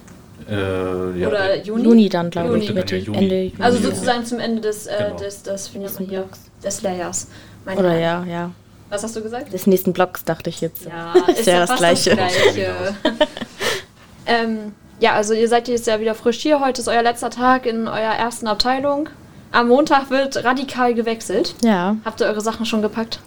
Äh, 0.49 1.19
ja, 1.19 1.29
Oder 1.29 1.57
Juni? 1.63 1.85
Juni 1.85 2.09
dann, 2.11 2.29
glaube 2.29 2.59
ich. 2.59 2.73
Mitte, 2.75 2.97
ja, 2.97 3.05
Juni. 3.05 3.19
Ende 3.19 3.43
Juni. 3.45 3.63
Also 3.63 3.79
sozusagen 3.79 4.25
zum 4.27 4.39
Ende 4.39 4.61
des, 4.61 4.87
äh, 4.87 4.97
genau. 4.99 5.17
des, 5.17 5.43
des, 5.43 5.71
hier, 5.99 6.29
des 6.63 6.83
Layers. 6.83 7.29
Meine 7.65 7.81
Oder 7.81 7.99
ja, 7.99 8.25
ja. 8.25 8.51
Was 8.91 9.03
hast 9.03 9.17
du 9.17 9.23
gesagt? 9.23 9.53
Des 9.53 9.67
nächsten 9.67 9.95
Blocks, 9.95 10.25
dachte 10.25 10.51
ich 10.51 10.61
jetzt. 10.61 10.85
Ja, 10.85 11.15
ist, 11.29 11.47
ja, 11.47 11.65
das 11.65 11.79
Gleiche. 11.79 12.17
Das 12.17 12.33
Gleiche. 12.35 12.75
ähm, 14.27 14.73
ja, 14.99 15.15
also 15.15 15.33
ihr 15.33 15.49
seid 15.49 15.67
jetzt 15.69 15.87
ja 15.87 16.01
wieder 16.01 16.15
frisch 16.15 16.41
hier. 16.41 16.61
Heute 16.61 16.83
ist 16.83 16.89
euer 16.89 17.03
letzter 17.03 17.31
Tag 17.31 17.65
in 17.65 17.89
eurer 17.89 18.17
ersten 18.17 18.47
Abteilung. 18.47 19.09
Am 19.53 19.69
Montag 19.69 20.11
wird 20.11 20.45
radikal 20.45 20.93
gewechselt. 20.93 21.55
Ja. 21.65 21.97
Habt 22.05 22.21
ihr 22.21 22.27
eure 22.27 22.43
Sachen 22.43 22.67
schon 22.67 22.83
gepackt? 22.83 23.21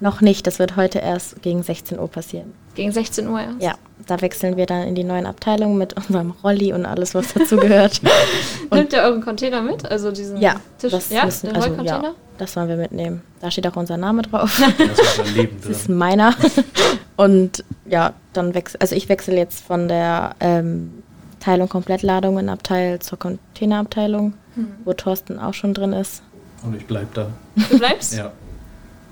Noch 0.00 0.22
nicht, 0.22 0.46
das 0.46 0.58
wird 0.58 0.76
heute 0.76 1.00
erst 1.00 1.42
gegen 1.42 1.62
16 1.62 1.98
Uhr 1.98 2.08
passieren. 2.08 2.54
Gegen 2.78 2.92
16 2.92 3.26
Uhr 3.26 3.40
erst? 3.40 3.60
Ja, 3.60 3.74
da 4.06 4.20
wechseln 4.20 4.56
wir 4.56 4.64
dann 4.66 4.86
in 4.86 4.94
die 4.94 5.02
neuen 5.02 5.26
Abteilungen 5.26 5.78
mit 5.78 5.94
unserem 5.94 6.30
Rolli 6.44 6.72
und 6.72 6.86
alles, 6.86 7.12
was 7.12 7.34
dazu 7.34 7.56
gehört. 7.56 8.00
Nimmt 8.72 8.92
ihr 8.92 9.00
euren 9.00 9.20
Container 9.20 9.62
mit? 9.62 9.84
Also 9.90 10.12
diesen 10.12 10.40
ja, 10.40 10.54
Tisch? 10.78 10.92
Das 10.92 11.10
ja, 11.10 11.24
müssen, 11.24 11.56
also, 11.56 11.74
ja, 11.82 12.14
das 12.38 12.54
wollen 12.54 12.68
wir 12.68 12.76
mitnehmen. 12.76 13.22
Da 13.40 13.50
steht 13.50 13.66
auch 13.66 13.74
unser 13.74 13.96
Name 13.96 14.22
drauf. 14.22 14.62
Das 14.78 14.96
ist, 14.96 15.18
unser 15.18 15.32
Leben 15.34 15.56
das 15.60 15.70
ist 15.70 15.88
meiner. 15.88 16.36
Und 17.16 17.64
ja, 17.84 18.12
dann 18.32 18.54
wechsel, 18.54 18.78
also 18.80 18.94
ich 18.94 19.08
wechsle 19.08 19.36
jetzt 19.36 19.64
von 19.64 19.88
der 19.88 20.36
ähm, 20.38 21.02
Teil- 21.40 21.60
und 21.60 21.68
Komplettladung 21.68 22.38
in 22.38 22.48
Abteil 22.48 23.00
zur 23.00 23.18
Containerabteilung, 23.18 24.34
hm. 24.54 24.68
wo 24.84 24.92
Thorsten 24.92 25.40
auch 25.40 25.54
schon 25.54 25.74
drin 25.74 25.94
ist. 25.94 26.22
Und 26.62 26.76
ich 26.76 26.86
bleib 26.86 27.12
da. 27.14 27.26
Du 27.56 27.76
bleibst? 27.76 28.14
ja. 28.16 28.30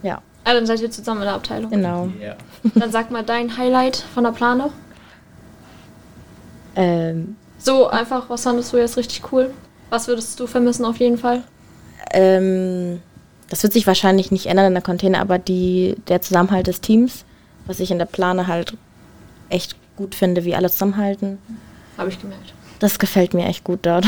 Ja. 0.04 0.22
Ah, 0.48 0.54
dann 0.54 0.64
seid 0.64 0.80
ihr 0.80 0.92
zusammen 0.92 1.22
in 1.22 1.26
der 1.26 1.34
Abteilung. 1.34 1.72
Genau. 1.72 2.08
Yeah. 2.20 2.36
Dann 2.76 2.92
sag 2.92 3.10
mal 3.10 3.24
dein 3.24 3.58
Highlight 3.58 3.96
von 4.14 4.22
der 4.22 4.30
Plane. 4.30 4.70
Ähm, 6.76 7.34
so 7.58 7.88
einfach, 7.88 8.30
was 8.30 8.44
fandest 8.44 8.72
du 8.72 8.76
jetzt 8.76 8.96
richtig 8.96 9.32
cool? 9.32 9.50
Was 9.90 10.06
würdest 10.06 10.38
du 10.38 10.46
vermissen 10.46 10.84
auf 10.84 10.98
jeden 10.98 11.18
Fall? 11.18 11.42
Ähm, 12.12 13.02
das 13.50 13.64
wird 13.64 13.72
sich 13.72 13.88
wahrscheinlich 13.88 14.30
nicht 14.30 14.46
ändern 14.46 14.66
in 14.66 14.74
der 14.74 14.84
Container, 14.84 15.18
aber 15.18 15.40
die, 15.40 15.96
der 16.06 16.22
Zusammenhalt 16.22 16.68
des 16.68 16.80
Teams, 16.80 17.24
was 17.66 17.80
ich 17.80 17.90
in 17.90 17.98
der 17.98 18.06
Plane 18.06 18.46
halt 18.46 18.76
echt 19.48 19.74
gut 19.96 20.14
finde, 20.14 20.44
wie 20.44 20.54
alle 20.54 20.70
zusammenhalten. 20.70 21.38
Habe 21.98 22.10
ich 22.10 22.20
gemerkt. 22.20 22.54
Das 22.78 23.00
gefällt 23.00 23.34
mir 23.34 23.46
echt 23.46 23.64
gut 23.64 23.80
dort. 23.82 24.06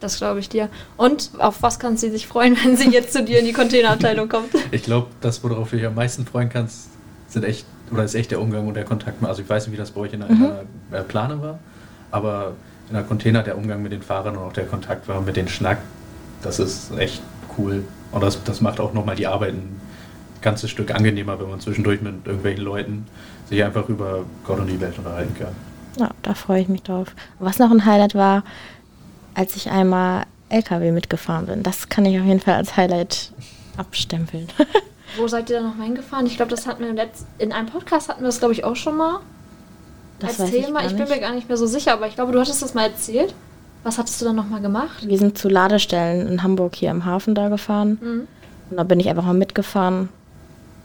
Das 0.00 0.18
glaube 0.18 0.40
ich 0.40 0.48
dir. 0.48 0.68
Und 0.96 1.30
auf 1.38 1.62
was 1.62 1.78
kann 1.78 1.96
sie 1.96 2.10
sich 2.10 2.26
freuen, 2.26 2.56
wenn 2.64 2.76
sie 2.76 2.90
jetzt 2.90 3.12
zu 3.12 3.24
dir 3.24 3.40
in 3.40 3.46
die 3.46 3.52
Containerabteilung 3.52 4.28
kommt? 4.28 4.50
Ich 4.70 4.82
glaube, 4.82 5.08
das, 5.20 5.42
worauf 5.42 5.70
du 5.70 5.76
dich 5.76 5.86
am 5.86 5.94
meisten 5.94 6.26
freuen 6.26 6.48
kannst, 6.48 6.88
sind 7.28 7.44
echt, 7.44 7.66
oder 7.90 8.04
ist 8.04 8.14
echt 8.14 8.30
der 8.30 8.40
Umgang 8.40 8.66
und 8.66 8.74
der 8.74 8.84
Kontakt. 8.84 9.22
Also 9.24 9.42
ich 9.42 9.48
weiß 9.48 9.66
nicht, 9.66 9.72
wie 9.72 9.78
das 9.78 9.90
bei 9.90 10.02
euch 10.02 10.12
in 10.12 10.20
der, 10.20 10.30
mhm. 10.30 10.52
der 10.92 11.02
Plane 11.02 11.40
war, 11.40 11.58
aber 12.10 12.52
in 12.88 12.94
der 12.94 13.02
Container 13.02 13.42
der 13.42 13.56
Umgang 13.56 13.82
mit 13.82 13.92
den 13.92 14.02
Fahrern 14.02 14.36
und 14.36 14.44
auch 14.44 14.52
der 14.52 14.66
Kontakt 14.66 15.08
war 15.08 15.20
mit 15.20 15.36
den 15.36 15.48
Schnack, 15.48 15.78
das 16.42 16.58
ist 16.58 16.96
echt 16.96 17.22
cool. 17.58 17.84
Und 18.12 18.22
das, 18.22 18.42
das 18.44 18.60
macht 18.60 18.80
auch 18.80 18.92
nochmal 18.92 19.16
die 19.16 19.26
Arbeit 19.26 19.54
ein 19.54 19.80
ganzes 20.40 20.70
Stück 20.70 20.94
angenehmer, 20.94 21.40
wenn 21.40 21.50
man 21.50 21.60
zwischendurch 21.60 22.00
mit 22.00 22.14
irgendwelchen 22.24 22.64
Leuten 22.64 23.06
sich 23.48 23.62
einfach 23.64 23.88
über 23.88 24.24
Gott 24.44 24.60
und 24.60 24.68
die 24.68 24.80
Welt 24.80 24.96
unterhalten 24.98 25.34
kann. 25.34 25.54
Ja, 25.98 26.10
da 26.22 26.34
freue 26.34 26.60
ich 26.60 26.68
mich 26.68 26.82
drauf. 26.82 27.08
Was 27.38 27.58
noch 27.58 27.70
ein 27.70 27.84
Highlight 27.84 28.14
war, 28.14 28.44
als 29.36 29.54
ich 29.54 29.70
einmal 29.70 30.24
LKW 30.48 30.90
mitgefahren 30.90 31.46
bin. 31.46 31.62
Das 31.62 31.88
kann 31.88 32.04
ich 32.06 32.18
auf 32.18 32.24
jeden 32.24 32.40
Fall 32.40 32.54
als 32.54 32.76
Highlight 32.76 33.32
abstempeln. 33.76 34.48
Wo 35.18 35.28
seid 35.28 35.50
ihr 35.50 35.60
da 35.60 35.68
noch 35.68 35.76
hingefahren? 35.76 36.26
Ich 36.26 36.36
glaube, 36.36 36.50
das 36.50 36.66
hatten 36.66 36.82
wir 36.82 36.90
im 36.90 36.96
Letz 36.96 37.26
in 37.38 37.52
einem 37.52 37.68
Podcast 37.68 38.08
hatten 38.08 38.22
wir 38.22 38.26
das, 38.26 38.38
glaube 38.38 38.54
ich, 38.54 38.64
auch 38.64 38.76
schon 38.76 38.96
mal. 38.96 39.20
Das 40.18 40.40
als 40.40 40.50
Thema. 40.50 40.80
Ich, 40.80 40.92
ich, 40.92 40.96
bin 40.96 41.08
mir 41.08 41.20
gar 41.20 41.34
nicht 41.34 41.48
mehr 41.48 41.58
so 41.58 41.66
sicher, 41.66 41.92
aber 41.92 42.06
ich 42.08 42.14
glaube, 42.14 42.32
du 42.32 42.40
hattest 42.40 42.62
das 42.62 42.74
mal 42.74 42.84
erzählt. 42.84 43.34
Was 43.84 43.98
hattest 43.98 44.20
du 44.20 44.24
dann 44.24 44.36
nochmal 44.36 44.62
gemacht? 44.62 45.06
Wir 45.06 45.18
sind 45.18 45.38
zu 45.38 45.48
Ladestellen 45.48 46.26
in 46.26 46.42
Hamburg 46.42 46.74
hier 46.74 46.90
im 46.90 47.04
Hafen 47.04 47.34
da 47.34 47.48
gefahren. 47.48 47.98
Mhm. 48.00 48.28
Und 48.70 48.76
da 48.78 48.82
bin 48.84 48.98
ich 48.98 49.08
einfach 49.08 49.24
mal 49.24 49.34
mitgefahren. 49.34 50.08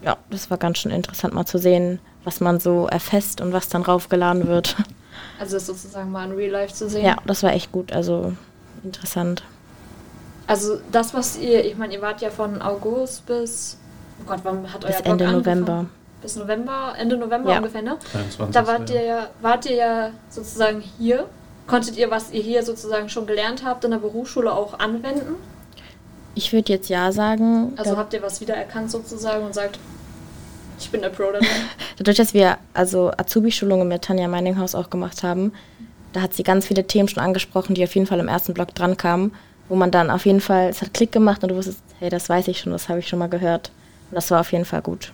Ja, 0.04 0.18
das 0.30 0.50
war 0.50 0.58
ganz 0.58 0.78
schön 0.78 0.92
interessant 0.92 1.32
mal 1.32 1.46
zu 1.46 1.58
sehen, 1.58 2.00
was 2.24 2.40
man 2.40 2.60
so 2.60 2.86
erfasst 2.86 3.40
und 3.40 3.52
was 3.52 3.68
dann 3.68 3.82
raufgeladen 3.82 4.46
wird. 4.46 4.76
Also 5.38 5.56
das 5.56 5.66
sozusagen 5.66 6.10
mal 6.10 6.26
in 6.26 6.32
Real 6.36 6.50
Life 6.50 6.74
zu 6.74 6.88
sehen. 6.88 7.04
Ja, 7.04 7.16
das 7.26 7.42
war 7.42 7.52
echt 7.52 7.72
gut. 7.72 7.92
Also 7.92 8.32
interessant. 8.84 9.42
Also 10.46 10.78
das, 10.90 11.14
was 11.14 11.38
ihr, 11.38 11.64
ich 11.64 11.76
meine, 11.76 11.94
ihr 11.94 12.02
wart 12.02 12.20
ja 12.20 12.30
von 12.30 12.60
August 12.60 13.26
bis, 13.26 13.78
oh 14.20 14.24
Gott, 14.26 14.40
wann 14.42 14.72
hat 14.72 14.84
euer 14.84 14.90
bis 14.90 15.02
Blog 15.02 15.12
Ende 15.12 15.26
angefangen? 15.26 15.60
November. 15.60 15.86
Bis 16.20 16.36
November, 16.36 16.94
Ende 16.98 17.16
November 17.16 17.50
ja. 17.50 17.56
ungefähr, 17.58 17.82
ne? 17.82 17.96
23, 18.12 18.52
da 18.52 18.66
wart 18.66 18.90
ihr 18.90 19.02
ja, 19.02 19.30
wart 19.40 19.66
ihr 19.66 19.76
ja 19.76 20.10
sozusagen 20.28 20.80
hier. 20.98 21.26
Konntet 21.66 21.96
ihr, 21.96 22.10
was 22.10 22.32
ihr 22.32 22.42
hier 22.42 22.62
sozusagen 22.64 23.08
schon 23.08 23.26
gelernt 23.26 23.64
habt, 23.64 23.84
in 23.84 23.92
der 23.92 23.98
Berufsschule 23.98 24.52
auch 24.52 24.78
anwenden? 24.78 25.36
Ich 26.34 26.52
würde 26.52 26.72
jetzt 26.72 26.88
ja 26.88 27.12
sagen. 27.12 27.72
Also 27.76 27.96
habt 27.96 28.12
ihr 28.14 28.22
was 28.22 28.40
wiedererkannt 28.40 28.90
sozusagen 28.90 29.44
und 29.44 29.54
sagt, 29.54 29.78
ich 30.78 30.90
bin 30.90 31.02
der 31.02 31.10
Pro 31.10 31.32
darin? 31.32 31.46
Dadurch, 31.98 32.16
dass 32.16 32.34
wir 32.34 32.58
also 32.74 33.10
Azubi-Schulungen 33.16 33.88
mit 33.88 34.02
Tanja 34.02 34.28
Meininghaus 34.28 34.74
auch 34.74 34.90
gemacht 34.90 35.22
haben, 35.22 35.52
da 36.12 36.20
hat 36.20 36.34
sie 36.34 36.42
ganz 36.42 36.66
viele 36.66 36.86
Themen 36.86 37.08
schon 37.08 37.22
angesprochen, 37.22 37.74
die 37.74 37.84
auf 37.84 37.94
jeden 37.94 38.06
Fall 38.06 38.20
im 38.20 38.28
ersten 38.28 38.54
Blog 38.54 38.74
dran 38.74 38.96
kamen 38.96 39.32
wo 39.72 39.76
man 39.76 39.90
dann 39.90 40.10
auf 40.10 40.26
jeden 40.26 40.42
Fall, 40.42 40.68
es 40.68 40.82
hat 40.82 40.92
Klick 40.92 41.12
gemacht 41.12 41.42
und 41.42 41.48
du 41.48 41.56
wusstest, 41.56 41.80
hey, 41.98 42.10
das 42.10 42.28
weiß 42.28 42.48
ich 42.48 42.60
schon, 42.60 42.72
das 42.72 42.90
habe 42.90 42.98
ich 42.98 43.08
schon 43.08 43.18
mal 43.18 43.28
gehört. 43.28 43.70
Und 44.10 44.16
das 44.16 44.30
war 44.30 44.40
auf 44.40 44.52
jeden 44.52 44.66
Fall 44.66 44.82
gut. 44.82 45.12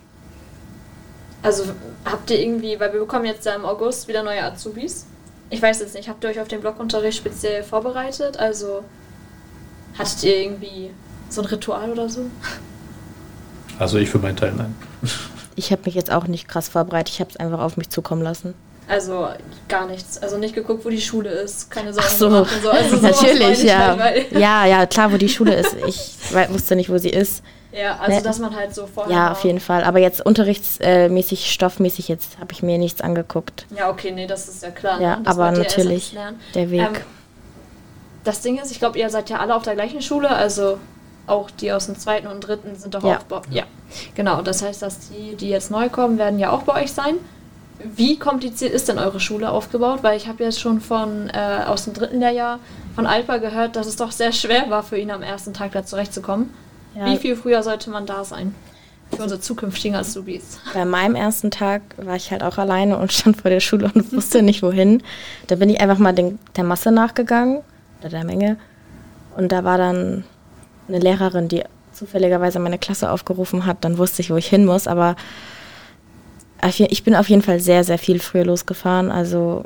Also 1.41 1.63
habt 2.03 2.29
ihr 2.29 2.39
irgendwie, 2.39 2.77
weil 2.77 2.91
wir 2.91 2.99
bekommen 2.99 3.23
jetzt 3.23 3.45
ja 3.45 3.55
im 3.55 3.63
August 3.63 4.09
wieder 4.09 4.21
neue 4.21 4.43
Azubis. 4.43 5.05
Ich 5.49 5.61
weiß 5.61 5.79
jetzt 5.79 5.95
nicht, 5.95 6.09
habt 6.09 6.25
ihr 6.25 6.29
euch 6.29 6.41
auf 6.41 6.49
den 6.49 6.59
Blogunterricht 6.59 7.17
speziell 7.17 7.63
vorbereitet? 7.63 8.37
Also 8.37 8.83
hattet 9.97 10.23
ihr 10.23 10.37
irgendwie 10.37 10.89
so 11.29 11.41
ein 11.41 11.47
Ritual 11.47 11.91
oder 11.91 12.09
so? 12.09 12.25
Also 13.79 13.97
ich 13.97 14.09
für 14.09 14.19
meinen 14.19 14.35
Teil 14.35 14.51
nein. 14.57 14.75
Ich 15.59 15.73
habe 15.73 15.81
mich 15.83 15.93
jetzt 15.93 16.09
auch 16.09 16.25
nicht 16.25 16.47
krass 16.47 16.69
vorbereitet, 16.69 17.13
ich 17.13 17.19
habe 17.19 17.29
es 17.31 17.35
einfach 17.35 17.59
auf 17.59 17.75
mich 17.75 17.89
zukommen 17.89 18.21
lassen. 18.21 18.53
Also 18.87 19.27
gar 19.67 19.87
nichts. 19.87 20.17
Also 20.17 20.37
nicht 20.37 20.55
geguckt, 20.55 20.85
wo 20.85 20.89
die 20.89 21.01
Schule 21.01 21.29
ist. 21.29 21.69
Keine 21.69 21.93
Sorgen. 21.93 22.07
Ach 22.07 22.13
so, 22.13 22.29
so. 22.63 22.69
Also 22.69 22.95
natürlich, 23.01 23.63
ja. 23.63 23.97
Halt, 23.99 24.31
ja, 24.31 24.65
ja, 24.65 24.85
klar, 24.85 25.11
wo 25.11 25.17
die 25.17 25.27
Schule 25.27 25.53
ist. 25.53 25.75
Ich 25.85 26.15
wusste 26.49 26.77
nicht, 26.77 26.89
wo 26.89 26.97
sie 26.97 27.09
ist. 27.09 27.43
Ja, 27.73 27.97
also 27.99 28.15
ne? 28.15 28.23
dass 28.23 28.39
man 28.39 28.55
halt 28.55 28.73
so 28.73 28.87
vorher. 28.87 29.13
Ja, 29.13 29.31
auf 29.33 29.43
jeden 29.43 29.59
Fall. 29.59 29.83
Aber 29.83 29.99
jetzt 29.99 30.25
unterrichtsmäßig, 30.25 31.51
stoffmäßig, 31.51 32.07
jetzt 32.07 32.39
habe 32.39 32.53
ich 32.53 32.63
mir 32.63 32.77
nichts 32.77 33.01
angeguckt. 33.01 33.65
Ja, 33.77 33.89
okay, 33.89 34.11
nee, 34.11 34.27
das 34.27 34.47
ist 34.47 34.63
ja 34.63 34.71
klar. 34.71 35.01
Ja, 35.01 35.17
ne? 35.17 35.27
aber 35.27 35.51
natürlich 35.51 36.17
der 36.55 36.71
Weg. 36.71 36.79
Ähm, 36.79 36.93
das 38.23 38.41
Ding 38.41 38.57
ist, 38.57 38.71
ich 38.71 38.79
glaube, 38.79 38.97
ihr 38.97 39.09
seid 39.09 39.29
ja 39.29 39.39
alle 39.39 39.53
auf 39.55 39.63
der 39.63 39.75
gleichen 39.75 40.01
Schule, 40.01 40.29
also 40.29 40.79
auch 41.29 41.49
die 41.51 41.71
aus 41.71 41.85
dem 41.85 41.97
zweiten 41.97 42.27
und 42.27 42.41
dritten 42.41 42.75
sind 42.75 42.95
doch 42.95 43.03
ja. 43.03 43.17
auch 43.17 43.23
bei 43.23 43.41
Ja, 43.49 43.63
genau. 44.15 44.41
Das 44.41 44.61
heißt, 44.61 44.81
dass 44.81 45.09
die, 45.09 45.35
die 45.35 45.49
jetzt 45.49 45.71
neu 45.71 45.89
kommen, 45.89 46.17
werden 46.17 46.39
ja 46.39 46.51
auch 46.51 46.63
bei 46.63 46.83
euch 46.83 46.91
sein. 46.91 47.15
Wie 47.81 48.19
kompliziert 48.19 48.73
ist 48.73 48.89
denn 48.89 48.99
eure 48.99 49.19
Schule 49.19 49.49
aufgebaut? 49.51 49.99
Weil 50.01 50.17
ich 50.17 50.27
habe 50.27 50.43
jetzt 50.43 50.59
schon 50.59 50.81
von 50.81 51.29
äh, 51.29 51.63
aus 51.65 51.85
dem 51.85 51.93
dritten 51.93 52.19
Lehrjahr 52.19 52.59
von 52.93 53.05
Alpa 53.05 53.37
gehört, 53.37 53.75
dass 53.75 53.87
es 53.87 53.95
doch 53.95 54.11
sehr 54.11 54.33
schwer 54.33 54.69
war 54.69 54.83
für 54.83 54.97
ihn 54.97 55.11
am 55.11 55.21
ersten 55.21 55.53
Tag 55.53 55.71
da 55.71 55.85
zurechtzukommen. 55.85 56.53
Ja. 56.95 57.05
Wie 57.05 57.17
viel 57.17 57.35
früher 57.35 57.63
sollte 57.63 57.89
man 57.89 58.05
da 58.05 58.25
sein? 58.25 58.53
Für 59.15 59.23
unsere 59.23 59.39
zukünftigen 59.39 59.95
Azubis. 59.95 60.59
Bei 60.73 60.85
meinem 60.85 61.15
ersten 61.15 61.49
Tag 61.51 61.81
war 61.97 62.15
ich 62.15 62.31
halt 62.31 62.43
auch 62.43 62.57
alleine 62.57 62.97
und 62.97 63.11
stand 63.13 63.41
vor 63.41 63.49
der 63.49 63.59
Schule 63.59 63.89
und 63.93 64.11
wusste 64.13 64.41
nicht 64.41 64.61
wohin. 64.61 65.01
Da 65.47 65.55
bin 65.55 65.69
ich 65.69 65.81
einfach 65.81 65.97
mal 65.97 66.13
den, 66.13 66.37
der 66.57 66.63
Masse 66.63 66.91
nachgegangen, 66.91 67.61
oder 68.01 68.09
der 68.09 68.23
Menge. 68.23 68.57
Und 69.35 69.51
da 69.51 69.63
war 69.63 69.77
dann 69.77 70.25
eine 70.89 70.99
Lehrerin, 70.99 71.47
die 71.47 71.63
zufälligerweise 71.93 72.59
meine 72.59 72.77
Klasse 72.77 73.11
aufgerufen 73.11 73.65
hat. 73.65 73.77
Dann 73.81 73.97
wusste 73.97 74.21
ich, 74.21 74.31
wo 74.31 74.35
ich 74.35 74.47
hin 74.47 74.65
muss. 74.65 74.87
Aber 74.87 75.15
ich 76.61 77.03
bin 77.03 77.15
auf 77.15 77.29
jeden 77.29 77.41
Fall 77.41 77.59
sehr, 77.59 77.83
sehr 77.83 77.97
viel 77.97 78.19
früher 78.19 78.45
losgefahren. 78.45 79.11
Also 79.11 79.63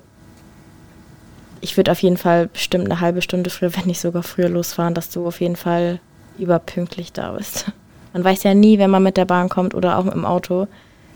ich 1.62 1.78
würde 1.78 1.92
auf 1.92 2.02
jeden 2.04 2.18
Fall 2.18 2.48
bestimmt 2.48 2.86
eine 2.86 3.00
halbe 3.00 3.22
Stunde 3.22 3.50
früher, 3.50 3.76
wenn 3.76 3.86
nicht 3.86 4.02
sogar 4.02 4.24
früher 4.24 4.50
losfahren, 4.50 4.94
dass 4.94 5.10
du 5.10 5.26
auf 5.26 5.42
jeden 5.42 5.56
Fall 5.56 6.00
überpünktlich 6.38 7.14
da 7.14 7.32
bist. 7.32 7.72
Man 8.14 8.24
weiß 8.24 8.44
ja 8.44 8.54
nie, 8.54 8.78
wenn 8.78 8.90
man 8.90 9.02
mit 9.02 9.18
der 9.18 9.26
Bahn 9.26 9.50
kommt 9.50 9.74
oder 9.74 9.98
auch 9.98 10.04
mit 10.04 10.14
dem 10.14 10.26
Auto, 10.26 10.68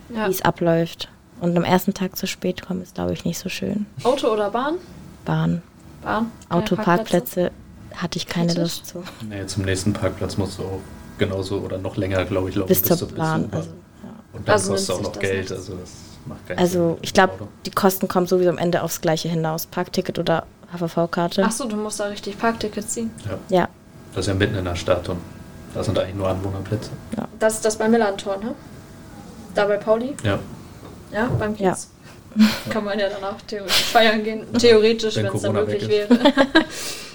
ja. 0.10 0.28
wie 0.28 0.32
es 0.32 0.42
abläuft. 0.42 1.10
Und 1.40 1.56
am 1.56 1.64
ersten 1.64 1.94
Tag 1.94 2.16
zu 2.16 2.26
spät 2.26 2.66
kommen 2.66 2.82
ist, 2.82 2.96
glaube 2.96 3.14
ich, 3.14 3.24
nicht 3.24 3.38
so 3.38 3.50
schön. 3.50 3.86
Auto 4.04 4.28
oder 4.30 4.50
Bahn? 4.50 4.76
Bahn. 5.26 5.62
Bahn. 6.02 6.32
Autoparkplätze 6.50 7.52
hatte 7.98 8.18
ich 8.18 8.28
keine. 8.28 8.54
Lust 8.54 8.86
zu. 8.86 9.04
Nee, 9.28 9.46
zum 9.46 9.64
nächsten 9.64 9.94
Parkplatz 9.94 10.38
musst 10.38 10.60
du 10.60 10.64
auch 10.64 10.82
genauso 11.18 11.60
oder 11.60 11.78
noch 11.78 11.98
länger, 11.98 12.26
glaube 12.26 12.50
ich, 12.50 12.56
laufen 12.56 12.70
bis, 12.70 12.82
bis 12.82 12.98
zur 12.98 13.08
Bahn. 13.10 13.50
Also 13.52 13.70
und 14.34 14.48
dann 14.48 14.54
also 14.54 14.72
kostet 14.72 14.90
es 14.90 14.96
auch 14.96 15.02
noch 15.02 15.20
Geld. 15.20 15.52
Also, 15.52 15.74
das 15.76 15.92
macht 16.26 16.48
keinen 16.48 16.60
also 16.60 16.90
Sinn 16.90 16.98
ich 17.02 17.14
glaube, 17.14 17.48
die 17.66 17.72
Kosten 17.72 18.08
kommen 18.08 18.28
sowieso 18.28 18.50
am 18.50 18.58
Ende 18.58 18.84
aufs 18.84 19.02
Gleiche 19.02 19.30
hinaus. 19.30 19.66
Parkticket 19.66 20.20
oder 20.20 20.46
HVV-Karte. 20.72 21.44
Achso, 21.44 21.66
du 21.66 21.76
musst 21.76 22.00
da 22.00 22.06
richtig 22.06 22.38
Parkticket 22.38 22.90
ziehen. 22.90 23.12
Ja. 23.26 23.58
ja. 23.58 23.70
Das 24.14 24.26
ist 24.26 24.28
ja 24.28 24.34
mitten 24.34 24.56
in 24.56 24.66
der 24.66 24.76
Stadt 24.76 25.10
und 25.10 25.20
da 25.74 25.84
sind 25.84 25.98
eigentlich 25.98 26.16
nur 26.16 26.30
Anwohnerplätze. 26.30 26.92
Ja. 27.18 27.28
Das 27.40 27.56
ist 27.56 27.66
das 27.66 27.78
beim 27.78 27.92
Millantor, 27.92 28.38
ne? 28.38 28.54
Da 29.56 29.66
bei 29.66 29.78
Pauli? 29.78 30.16
Ja. 30.24 30.40
Ja, 31.12 31.28
beim 31.40 31.56
Kiez. 31.56 31.90
Ja. 32.36 32.46
Kann 32.70 32.84
man 32.84 33.00
ja 33.00 33.08
danach 33.10 33.42
theoretisch 33.48 33.86
feiern 33.86 34.24
gehen. 34.24 34.46
Theoretisch, 34.54 35.16
wenn 35.16 35.26
es 35.28 35.42
dann 35.42 35.54
möglich 35.54 35.88
wäre. 35.88 36.10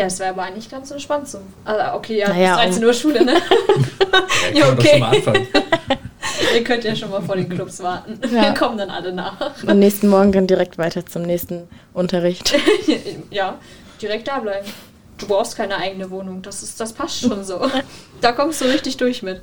Ja, 0.00 0.06
es 0.06 0.18
wäre 0.18 0.30
aber 0.30 0.44
eigentlich 0.44 0.70
ganz 0.70 0.90
entspannt 0.90 1.28
so. 1.28 1.40
Also, 1.62 1.94
okay, 1.94 2.18
ja, 2.18 2.30
naja, 2.30 2.56
bis 2.56 2.64
13 2.64 2.84
Uhr 2.86 2.94
Schule, 2.94 3.22
ne? 3.22 3.34
ja, 4.54 4.66
ja 4.66 4.72
okay. 4.72 5.04
Ihr 6.54 6.64
könnt 6.64 6.84
ja 6.84 6.96
schon 6.96 7.10
mal 7.10 7.20
vor 7.20 7.36
den 7.36 7.50
Clubs 7.50 7.82
warten. 7.82 8.18
Ja. 8.32 8.44
Wir 8.44 8.54
kommen 8.54 8.78
dann 8.78 8.88
alle 8.88 9.12
nach. 9.12 9.52
Am 9.66 9.78
nächsten 9.78 10.08
Morgen 10.08 10.32
dann 10.32 10.46
direkt 10.46 10.78
weiter 10.78 11.04
zum 11.04 11.22
nächsten 11.22 11.68
Unterricht. 11.92 12.54
ja, 13.30 13.58
direkt 14.00 14.26
da 14.26 14.38
bleiben. 14.38 14.66
Du 15.18 15.26
brauchst 15.26 15.54
keine 15.54 15.76
eigene 15.76 16.10
Wohnung. 16.10 16.40
Das, 16.40 16.62
ist, 16.62 16.80
das 16.80 16.94
passt 16.94 17.20
schon 17.20 17.44
so. 17.44 17.60
Da 18.22 18.32
kommst 18.32 18.62
du 18.62 18.64
richtig 18.64 18.96
durch 18.96 19.22
mit. 19.22 19.42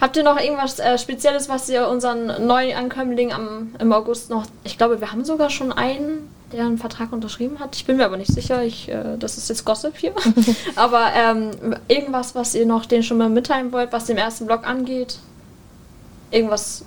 Habt 0.00 0.16
ihr 0.16 0.22
noch 0.22 0.40
irgendwas 0.40 0.78
äh, 0.78 0.98
Spezielles, 0.98 1.50
was 1.50 1.68
ihr 1.68 1.88
unseren 1.88 2.46
Neuankömmling 2.46 3.32
am, 3.32 3.74
im 3.78 3.92
August 3.92 4.30
noch. 4.30 4.46
Ich 4.64 4.78
glaube, 4.78 5.00
wir 5.00 5.12
haben 5.12 5.24
sogar 5.24 5.50
schon 5.50 5.72
einen, 5.72 6.30
der 6.54 6.66
einen 6.66 6.78
Vertrag 6.78 7.12
unterschrieben 7.12 7.58
hat. 7.58 7.76
Ich 7.76 7.84
bin 7.84 7.96
mir 7.96 8.04
aber 8.04 8.16
nicht 8.16 8.32
sicher. 8.32 8.62
Ich, 8.62 8.88
äh, 8.88 9.16
das 9.18 9.38
ist 9.38 9.48
jetzt 9.48 9.64
Gossip 9.64 9.96
hier. 9.96 10.12
aber 10.76 11.12
ähm, 11.14 11.50
irgendwas, 11.88 12.34
was 12.34 12.54
ihr 12.54 12.66
noch 12.66 12.86
den 12.86 13.02
schon 13.02 13.18
mal 13.18 13.28
mitteilen 13.28 13.72
wollt, 13.72 13.92
was 13.92 14.06
den 14.06 14.18
ersten 14.18 14.46
Blog 14.46 14.66
angeht? 14.66 15.18
Irgendwas. 16.30 16.84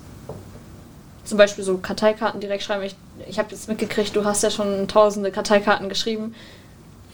Zum 1.24 1.38
Beispiel 1.38 1.64
so 1.64 1.78
Karteikarten 1.78 2.40
direkt 2.40 2.64
schreiben. 2.64 2.84
Ich, 2.84 2.96
ich 3.28 3.38
habe 3.38 3.50
jetzt 3.52 3.68
mitgekriegt, 3.68 4.16
du 4.16 4.24
hast 4.24 4.44
ja 4.44 4.50
schon 4.50 4.88
tausende 4.88 5.32
Karteikarten 5.32 5.90
geschrieben. 5.90 6.34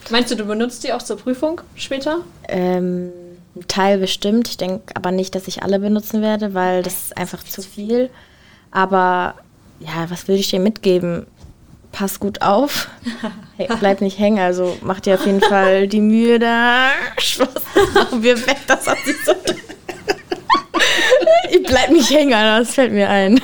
Meinst 0.10 0.32
du, 0.32 0.36
du 0.36 0.46
benutzt 0.46 0.84
die 0.84 0.94
auch 0.94 1.02
zur 1.02 1.18
Prüfung 1.18 1.62
später? 1.76 2.20
Ähm 2.48 3.12
ein 3.56 3.68
Teil 3.68 4.00
bestimmt. 4.00 4.48
Ich 4.48 4.58
denke 4.58 4.96
aber 4.96 5.12
nicht, 5.12 5.36
dass 5.36 5.48
ich 5.48 5.64
alle 5.64 5.80
benutzen 5.80 6.22
werde, 6.22 6.54
weil 6.54 6.84
das 6.84 6.94
ist 6.96 7.18
einfach 7.18 7.44
zu 7.44 7.62
viel. 7.62 8.10
Aber 8.72 9.36
ja, 9.80 10.10
was 10.10 10.28
würde 10.28 10.40
ich 10.40 10.50
dir 10.50 10.60
mitgeben? 10.60 11.28
Pass 11.94 12.20
gut 12.20 12.42
auf. 12.42 12.90
Hey, 13.56 13.70
bleib 13.80 14.02
nicht 14.02 14.18
hängen. 14.18 14.40
Also 14.40 14.80
mach 14.82 15.00
dir 15.00 15.14
auf 15.14 15.28
jeden 15.28 15.40
Fall 15.40 15.88
die 15.88 16.02
Mühe 16.02 16.40
da. 16.40 16.90
Wir 18.20 18.36
weg, 18.48 18.58
das 18.66 18.88
hat 18.88 18.98
sich 19.06 19.16
so. 19.24 19.32
ich 21.52 21.62
bleib 21.62 21.92
nicht 21.92 22.10
hängen, 22.10 22.32
das 22.32 22.74
fällt 22.74 22.92
mir 22.92 23.08
ein. 23.08 23.40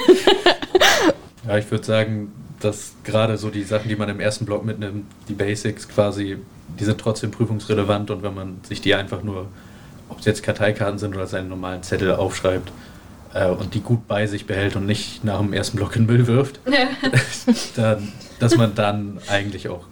ja, 1.48 1.58
ich 1.60 1.70
würde 1.70 1.86
sagen, 1.86 2.34
dass 2.60 2.94
gerade 3.04 3.38
so 3.38 3.52
die 3.52 3.62
Sachen, 3.62 3.88
die 3.88 3.96
man 3.96 4.10
im 4.10 4.20
ersten 4.20 4.46
Block 4.46 4.66
mitnimmt, 4.66 5.06
die 5.28 5.36
Basics 5.36 5.88
quasi, 5.88 6.40
die 6.80 6.84
sind 6.84 7.00
trotzdem 7.00 7.30
prüfungsrelevant 7.30 8.10
und 8.10 8.24
wenn 8.24 8.34
man 8.34 8.62
sich 8.64 8.82
die 8.82 8.96
einfach 8.96 9.22
nur 9.22 9.48
ob 10.10 10.20
es 10.20 10.26
jetzt 10.26 10.42
Karteikarten 10.42 10.98
sind 10.98 11.16
oder 11.16 11.28
seinen 11.28 11.50
normalen 11.50 11.84
Zettel 11.84 12.14
aufschreibt, 12.14 12.72
äh, 13.34 13.48
und 13.48 13.74
die 13.74 13.82
gut 13.82 14.08
bei 14.08 14.28
sich 14.28 14.46
behält 14.48 14.76
und 14.76 14.86
nicht 14.86 15.24
nach 15.24 15.40
dem 15.40 15.54
ersten 15.54 15.78
Block 15.78 15.96
in 15.96 16.06
Müll 16.06 16.28
wirft, 16.28 16.60
dann, 17.76 18.12
dass 18.40 18.56
man 18.56 18.74
dann 18.76 19.20
eigentlich 19.28 19.68
auch 19.70 19.86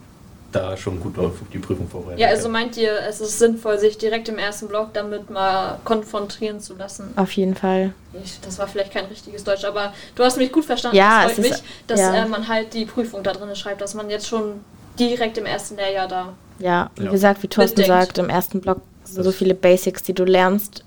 da 0.52 0.78
schon 0.78 1.00
gut 1.02 1.20
auf 1.20 1.34
die 1.52 1.58
Prüfung 1.58 1.90
vorbereitet. 1.90 2.22
Ja, 2.22 2.30
also 2.30 2.48
meint 2.48 2.78
ihr, 2.78 2.94
es 3.08 3.20
ist 3.20 3.38
sinnvoll, 3.38 3.78
sich 3.78 3.98
direkt 3.98 4.30
im 4.30 4.38
ersten 4.38 4.68
Block 4.70 4.94
damit 4.94 5.30
mal 5.30 5.78
konfrontieren 5.84 6.62
zu 6.62 6.76
lassen? 6.76 7.10
Auf 7.18 7.34
jeden 7.34 7.54
Fall. 7.56 7.94
Ich, 8.24 8.40
das 8.40 8.58
war 8.58 8.68
vielleicht 8.68 8.94
kein 8.94 9.06
richtiges 9.06 9.44
Deutsch, 9.44 9.66
aber 9.66 9.94
du 10.16 10.24
hast 10.24 10.38
mich 10.38 10.52
gut 10.52 10.64
verstanden. 10.64 10.96
Ja, 10.98 11.24
das 11.24 11.34
es 11.34 11.38
freut 11.40 11.46
ist- 11.52 11.64
mich, 11.64 11.72
dass 11.88 12.00
ja. 12.00 12.16
äh, 12.24 12.26
man 12.28 12.48
halt 12.48 12.74
die 12.74 12.86
Prüfung 12.86 13.24
da 13.24 13.34
drin 13.34 13.54
schreibt, 13.56 13.82
dass 13.82 13.94
man 13.94 14.10
jetzt 14.10 14.28
schon 14.28 14.62
direkt 14.98 15.38
im 15.38 15.46
ersten 15.46 15.76
Lehrjahr 15.76 16.08
da. 16.08 16.34
Ja, 16.60 16.90
wie 16.96 17.04
Ja. 17.06 17.12
gesagt, 17.12 17.44
wie 17.44 17.48
Thorsten 17.48 17.82
Mitdenkt. 17.82 18.06
sagt, 18.08 18.18
im 18.18 18.30
ersten 18.30 18.62
Block 18.62 18.82
sind 19.04 19.24
so 19.24 19.32
viele 19.32 19.54
Basics, 19.54 20.02
die 20.04 20.14
du 20.14 20.24
lernst, 20.24 20.84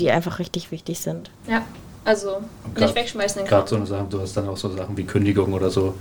die 0.00 0.10
einfach 0.10 0.38
richtig 0.38 0.72
wichtig 0.72 0.98
sind. 0.98 1.30
Ja, 1.46 1.62
also 2.06 2.40
nicht 2.64 2.74
grad- 2.76 2.94
wegschmeißen 2.96 3.44
Gerade 3.44 3.68
so 3.68 3.76
eine 3.76 3.86
Sache, 3.86 4.06
du 4.10 4.20
hast 4.20 4.34
dann 4.36 4.48
auch 4.48 4.56
so 4.56 4.70
Sachen 4.74 4.96
wie 4.96 5.04
Kündigung 5.04 5.52
oder 5.52 5.68
so. 5.70 5.94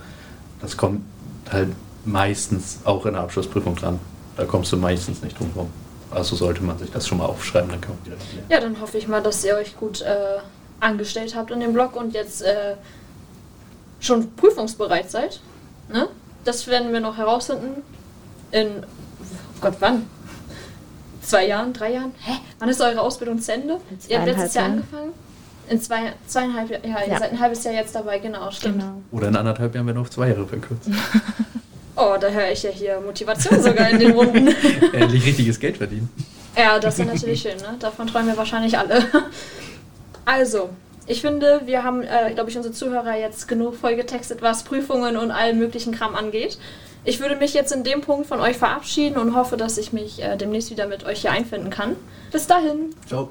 Das 0.64 0.78
kommt 0.78 1.02
halt 1.52 1.70
meistens 2.06 2.80
auch 2.86 3.06
in 3.06 3.14
der 3.14 3.22
Abschlussprüfung 3.22 3.76
dran. 3.76 4.00
Da 4.38 4.46
kommst 4.46 4.72
du 4.72 4.78
meistens 4.78 5.22
nicht 5.22 5.38
drum 5.38 5.52
rum. 5.56 5.70
Also 6.10 6.36
sollte 6.38 6.64
man 6.64 6.80
sich 6.80 6.90
das 6.90 7.08
schon 7.08 7.18
mal 7.18 7.26
aufschreiben, 7.26 7.70
dann 7.70 7.82
kann 7.82 7.96
man 7.96 8.04
direkt 8.06 8.34
lernen. 8.34 8.48
Ja, 8.50 8.60
dann 8.62 8.80
hoffe 8.80 8.98
ich 8.98 9.08
mal, 9.08 9.22
dass 9.22 9.44
ihr 9.44 9.56
euch 9.56 9.76
gut 9.78 10.02
äh, 10.02 10.38
angestellt 10.80 11.36
habt 11.36 11.52
in 11.52 11.60
dem 11.60 11.74
Blog 11.74 11.96
und 11.98 12.14
jetzt 12.14 12.42
äh, 12.44 12.76
schon 14.00 14.32
prüfungsbereit 14.36 15.12
seid. 15.12 15.42
Ne? 15.92 16.08
Das 16.46 16.66
werden 16.68 16.94
wir 16.94 17.02
noch 17.02 17.18
herausfinden. 17.18 17.84
In, 18.52 18.84
oh 18.84 19.60
Gott, 19.60 19.76
wann? 19.80 20.08
Zwei 21.22 21.48
Jahren, 21.48 21.74
drei 21.74 21.94
Jahren? 21.94 22.14
Hä? 22.20 22.34
Wann 22.60 22.70
ist 22.70 22.80
eure 22.80 23.02
Ausbildung 23.02 23.42
zu 23.42 23.52
Ende? 23.52 23.80
Ihr 24.08 24.18
habt 24.18 24.28
letztes 24.28 24.54
Jahr 24.54 24.66
angefangen? 24.66 25.12
In 25.70 25.82
zwei, 25.82 26.14
zweieinhalb 26.28 26.70
Jahren. 26.70 26.84
Ja, 26.84 27.04
ihr 27.06 27.20
seid 27.20 27.32
ein 27.32 27.40
halbes 27.40 27.64
Jahr 27.64 27.74
jetzt 27.74 27.96
dabei, 27.96 28.20
genau, 28.20 28.52
stimmt. 28.52 28.84
Oder 29.12 29.30
in 29.30 29.36
anderthalb 29.36 29.74
Jahren 29.74 29.88
werden 29.88 29.98
wir 29.98 30.02
auf 30.02 30.10
zwei 30.10 30.30
Jahre 30.30 30.46
verkürzt. 30.46 30.90
Oh, 31.96 32.16
da 32.20 32.28
höre 32.30 32.52
ich 32.52 32.64
ja 32.64 32.72
hier 32.72 33.00
Motivation 33.00 33.62
sogar 33.62 33.90
in 33.90 34.00
den 34.00 34.12
Runden. 34.12 34.48
Endlich 34.94 35.26
richtiges 35.26 35.60
Geld 35.60 35.78
verdienen. 35.78 36.10
Ja, 36.58 36.80
das 36.80 36.98
ist 36.98 37.06
natürlich 37.06 37.42
schön, 37.42 37.58
ne? 37.58 37.76
Davon 37.80 38.08
träumen 38.08 38.30
wir 38.30 38.38
wahrscheinlich 38.38 38.78
alle. 38.78 39.06
Also, 40.26 40.70
ich 41.06 41.20
finde, 41.20 41.64
wir 41.66 41.84
haben, 41.84 42.02
äh, 42.02 42.34
glaube 42.34 42.50
ich, 42.50 42.56
unsere 42.56 42.74
Zuhörer 42.74 43.18
jetzt 43.18 43.50
genug 43.50 43.76
vollgetextet, 43.76 44.42
was 44.42 44.64
Prüfungen 44.64 45.18
und 45.18 45.32
allen 45.32 45.60
möglichen 45.60 45.94
Kram 45.94 46.16
angeht. 46.16 46.58
Ich 47.04 47.20
würde 47.20 47.36
mich 47.36 47.54
jetzt 47.54 47.74
in 47.74 47.84
dem 47.84 48.00
Punkt 48.00 48.28
von 48.28 48.40
euch 48.40 48.56
verabschieden 48.56 49.18
und 49.18 49.36
hoffe, 49.36 49.58
dass 49.58 49.78
ich 49.78 49.92
mich 49.92 50.24
äh, 50.24 50.38
demnächst 50.38 50.72
wieder 50.72 50.88
mit 50.88 51.06
euch 51.06 51.20
hier 51.20 51.32
einfinden 51.34 51.70
kann. 51.70 51.98
Bis 52.32 52.48
dahin. 52.48 52.96
Ciao. 53.06 53.30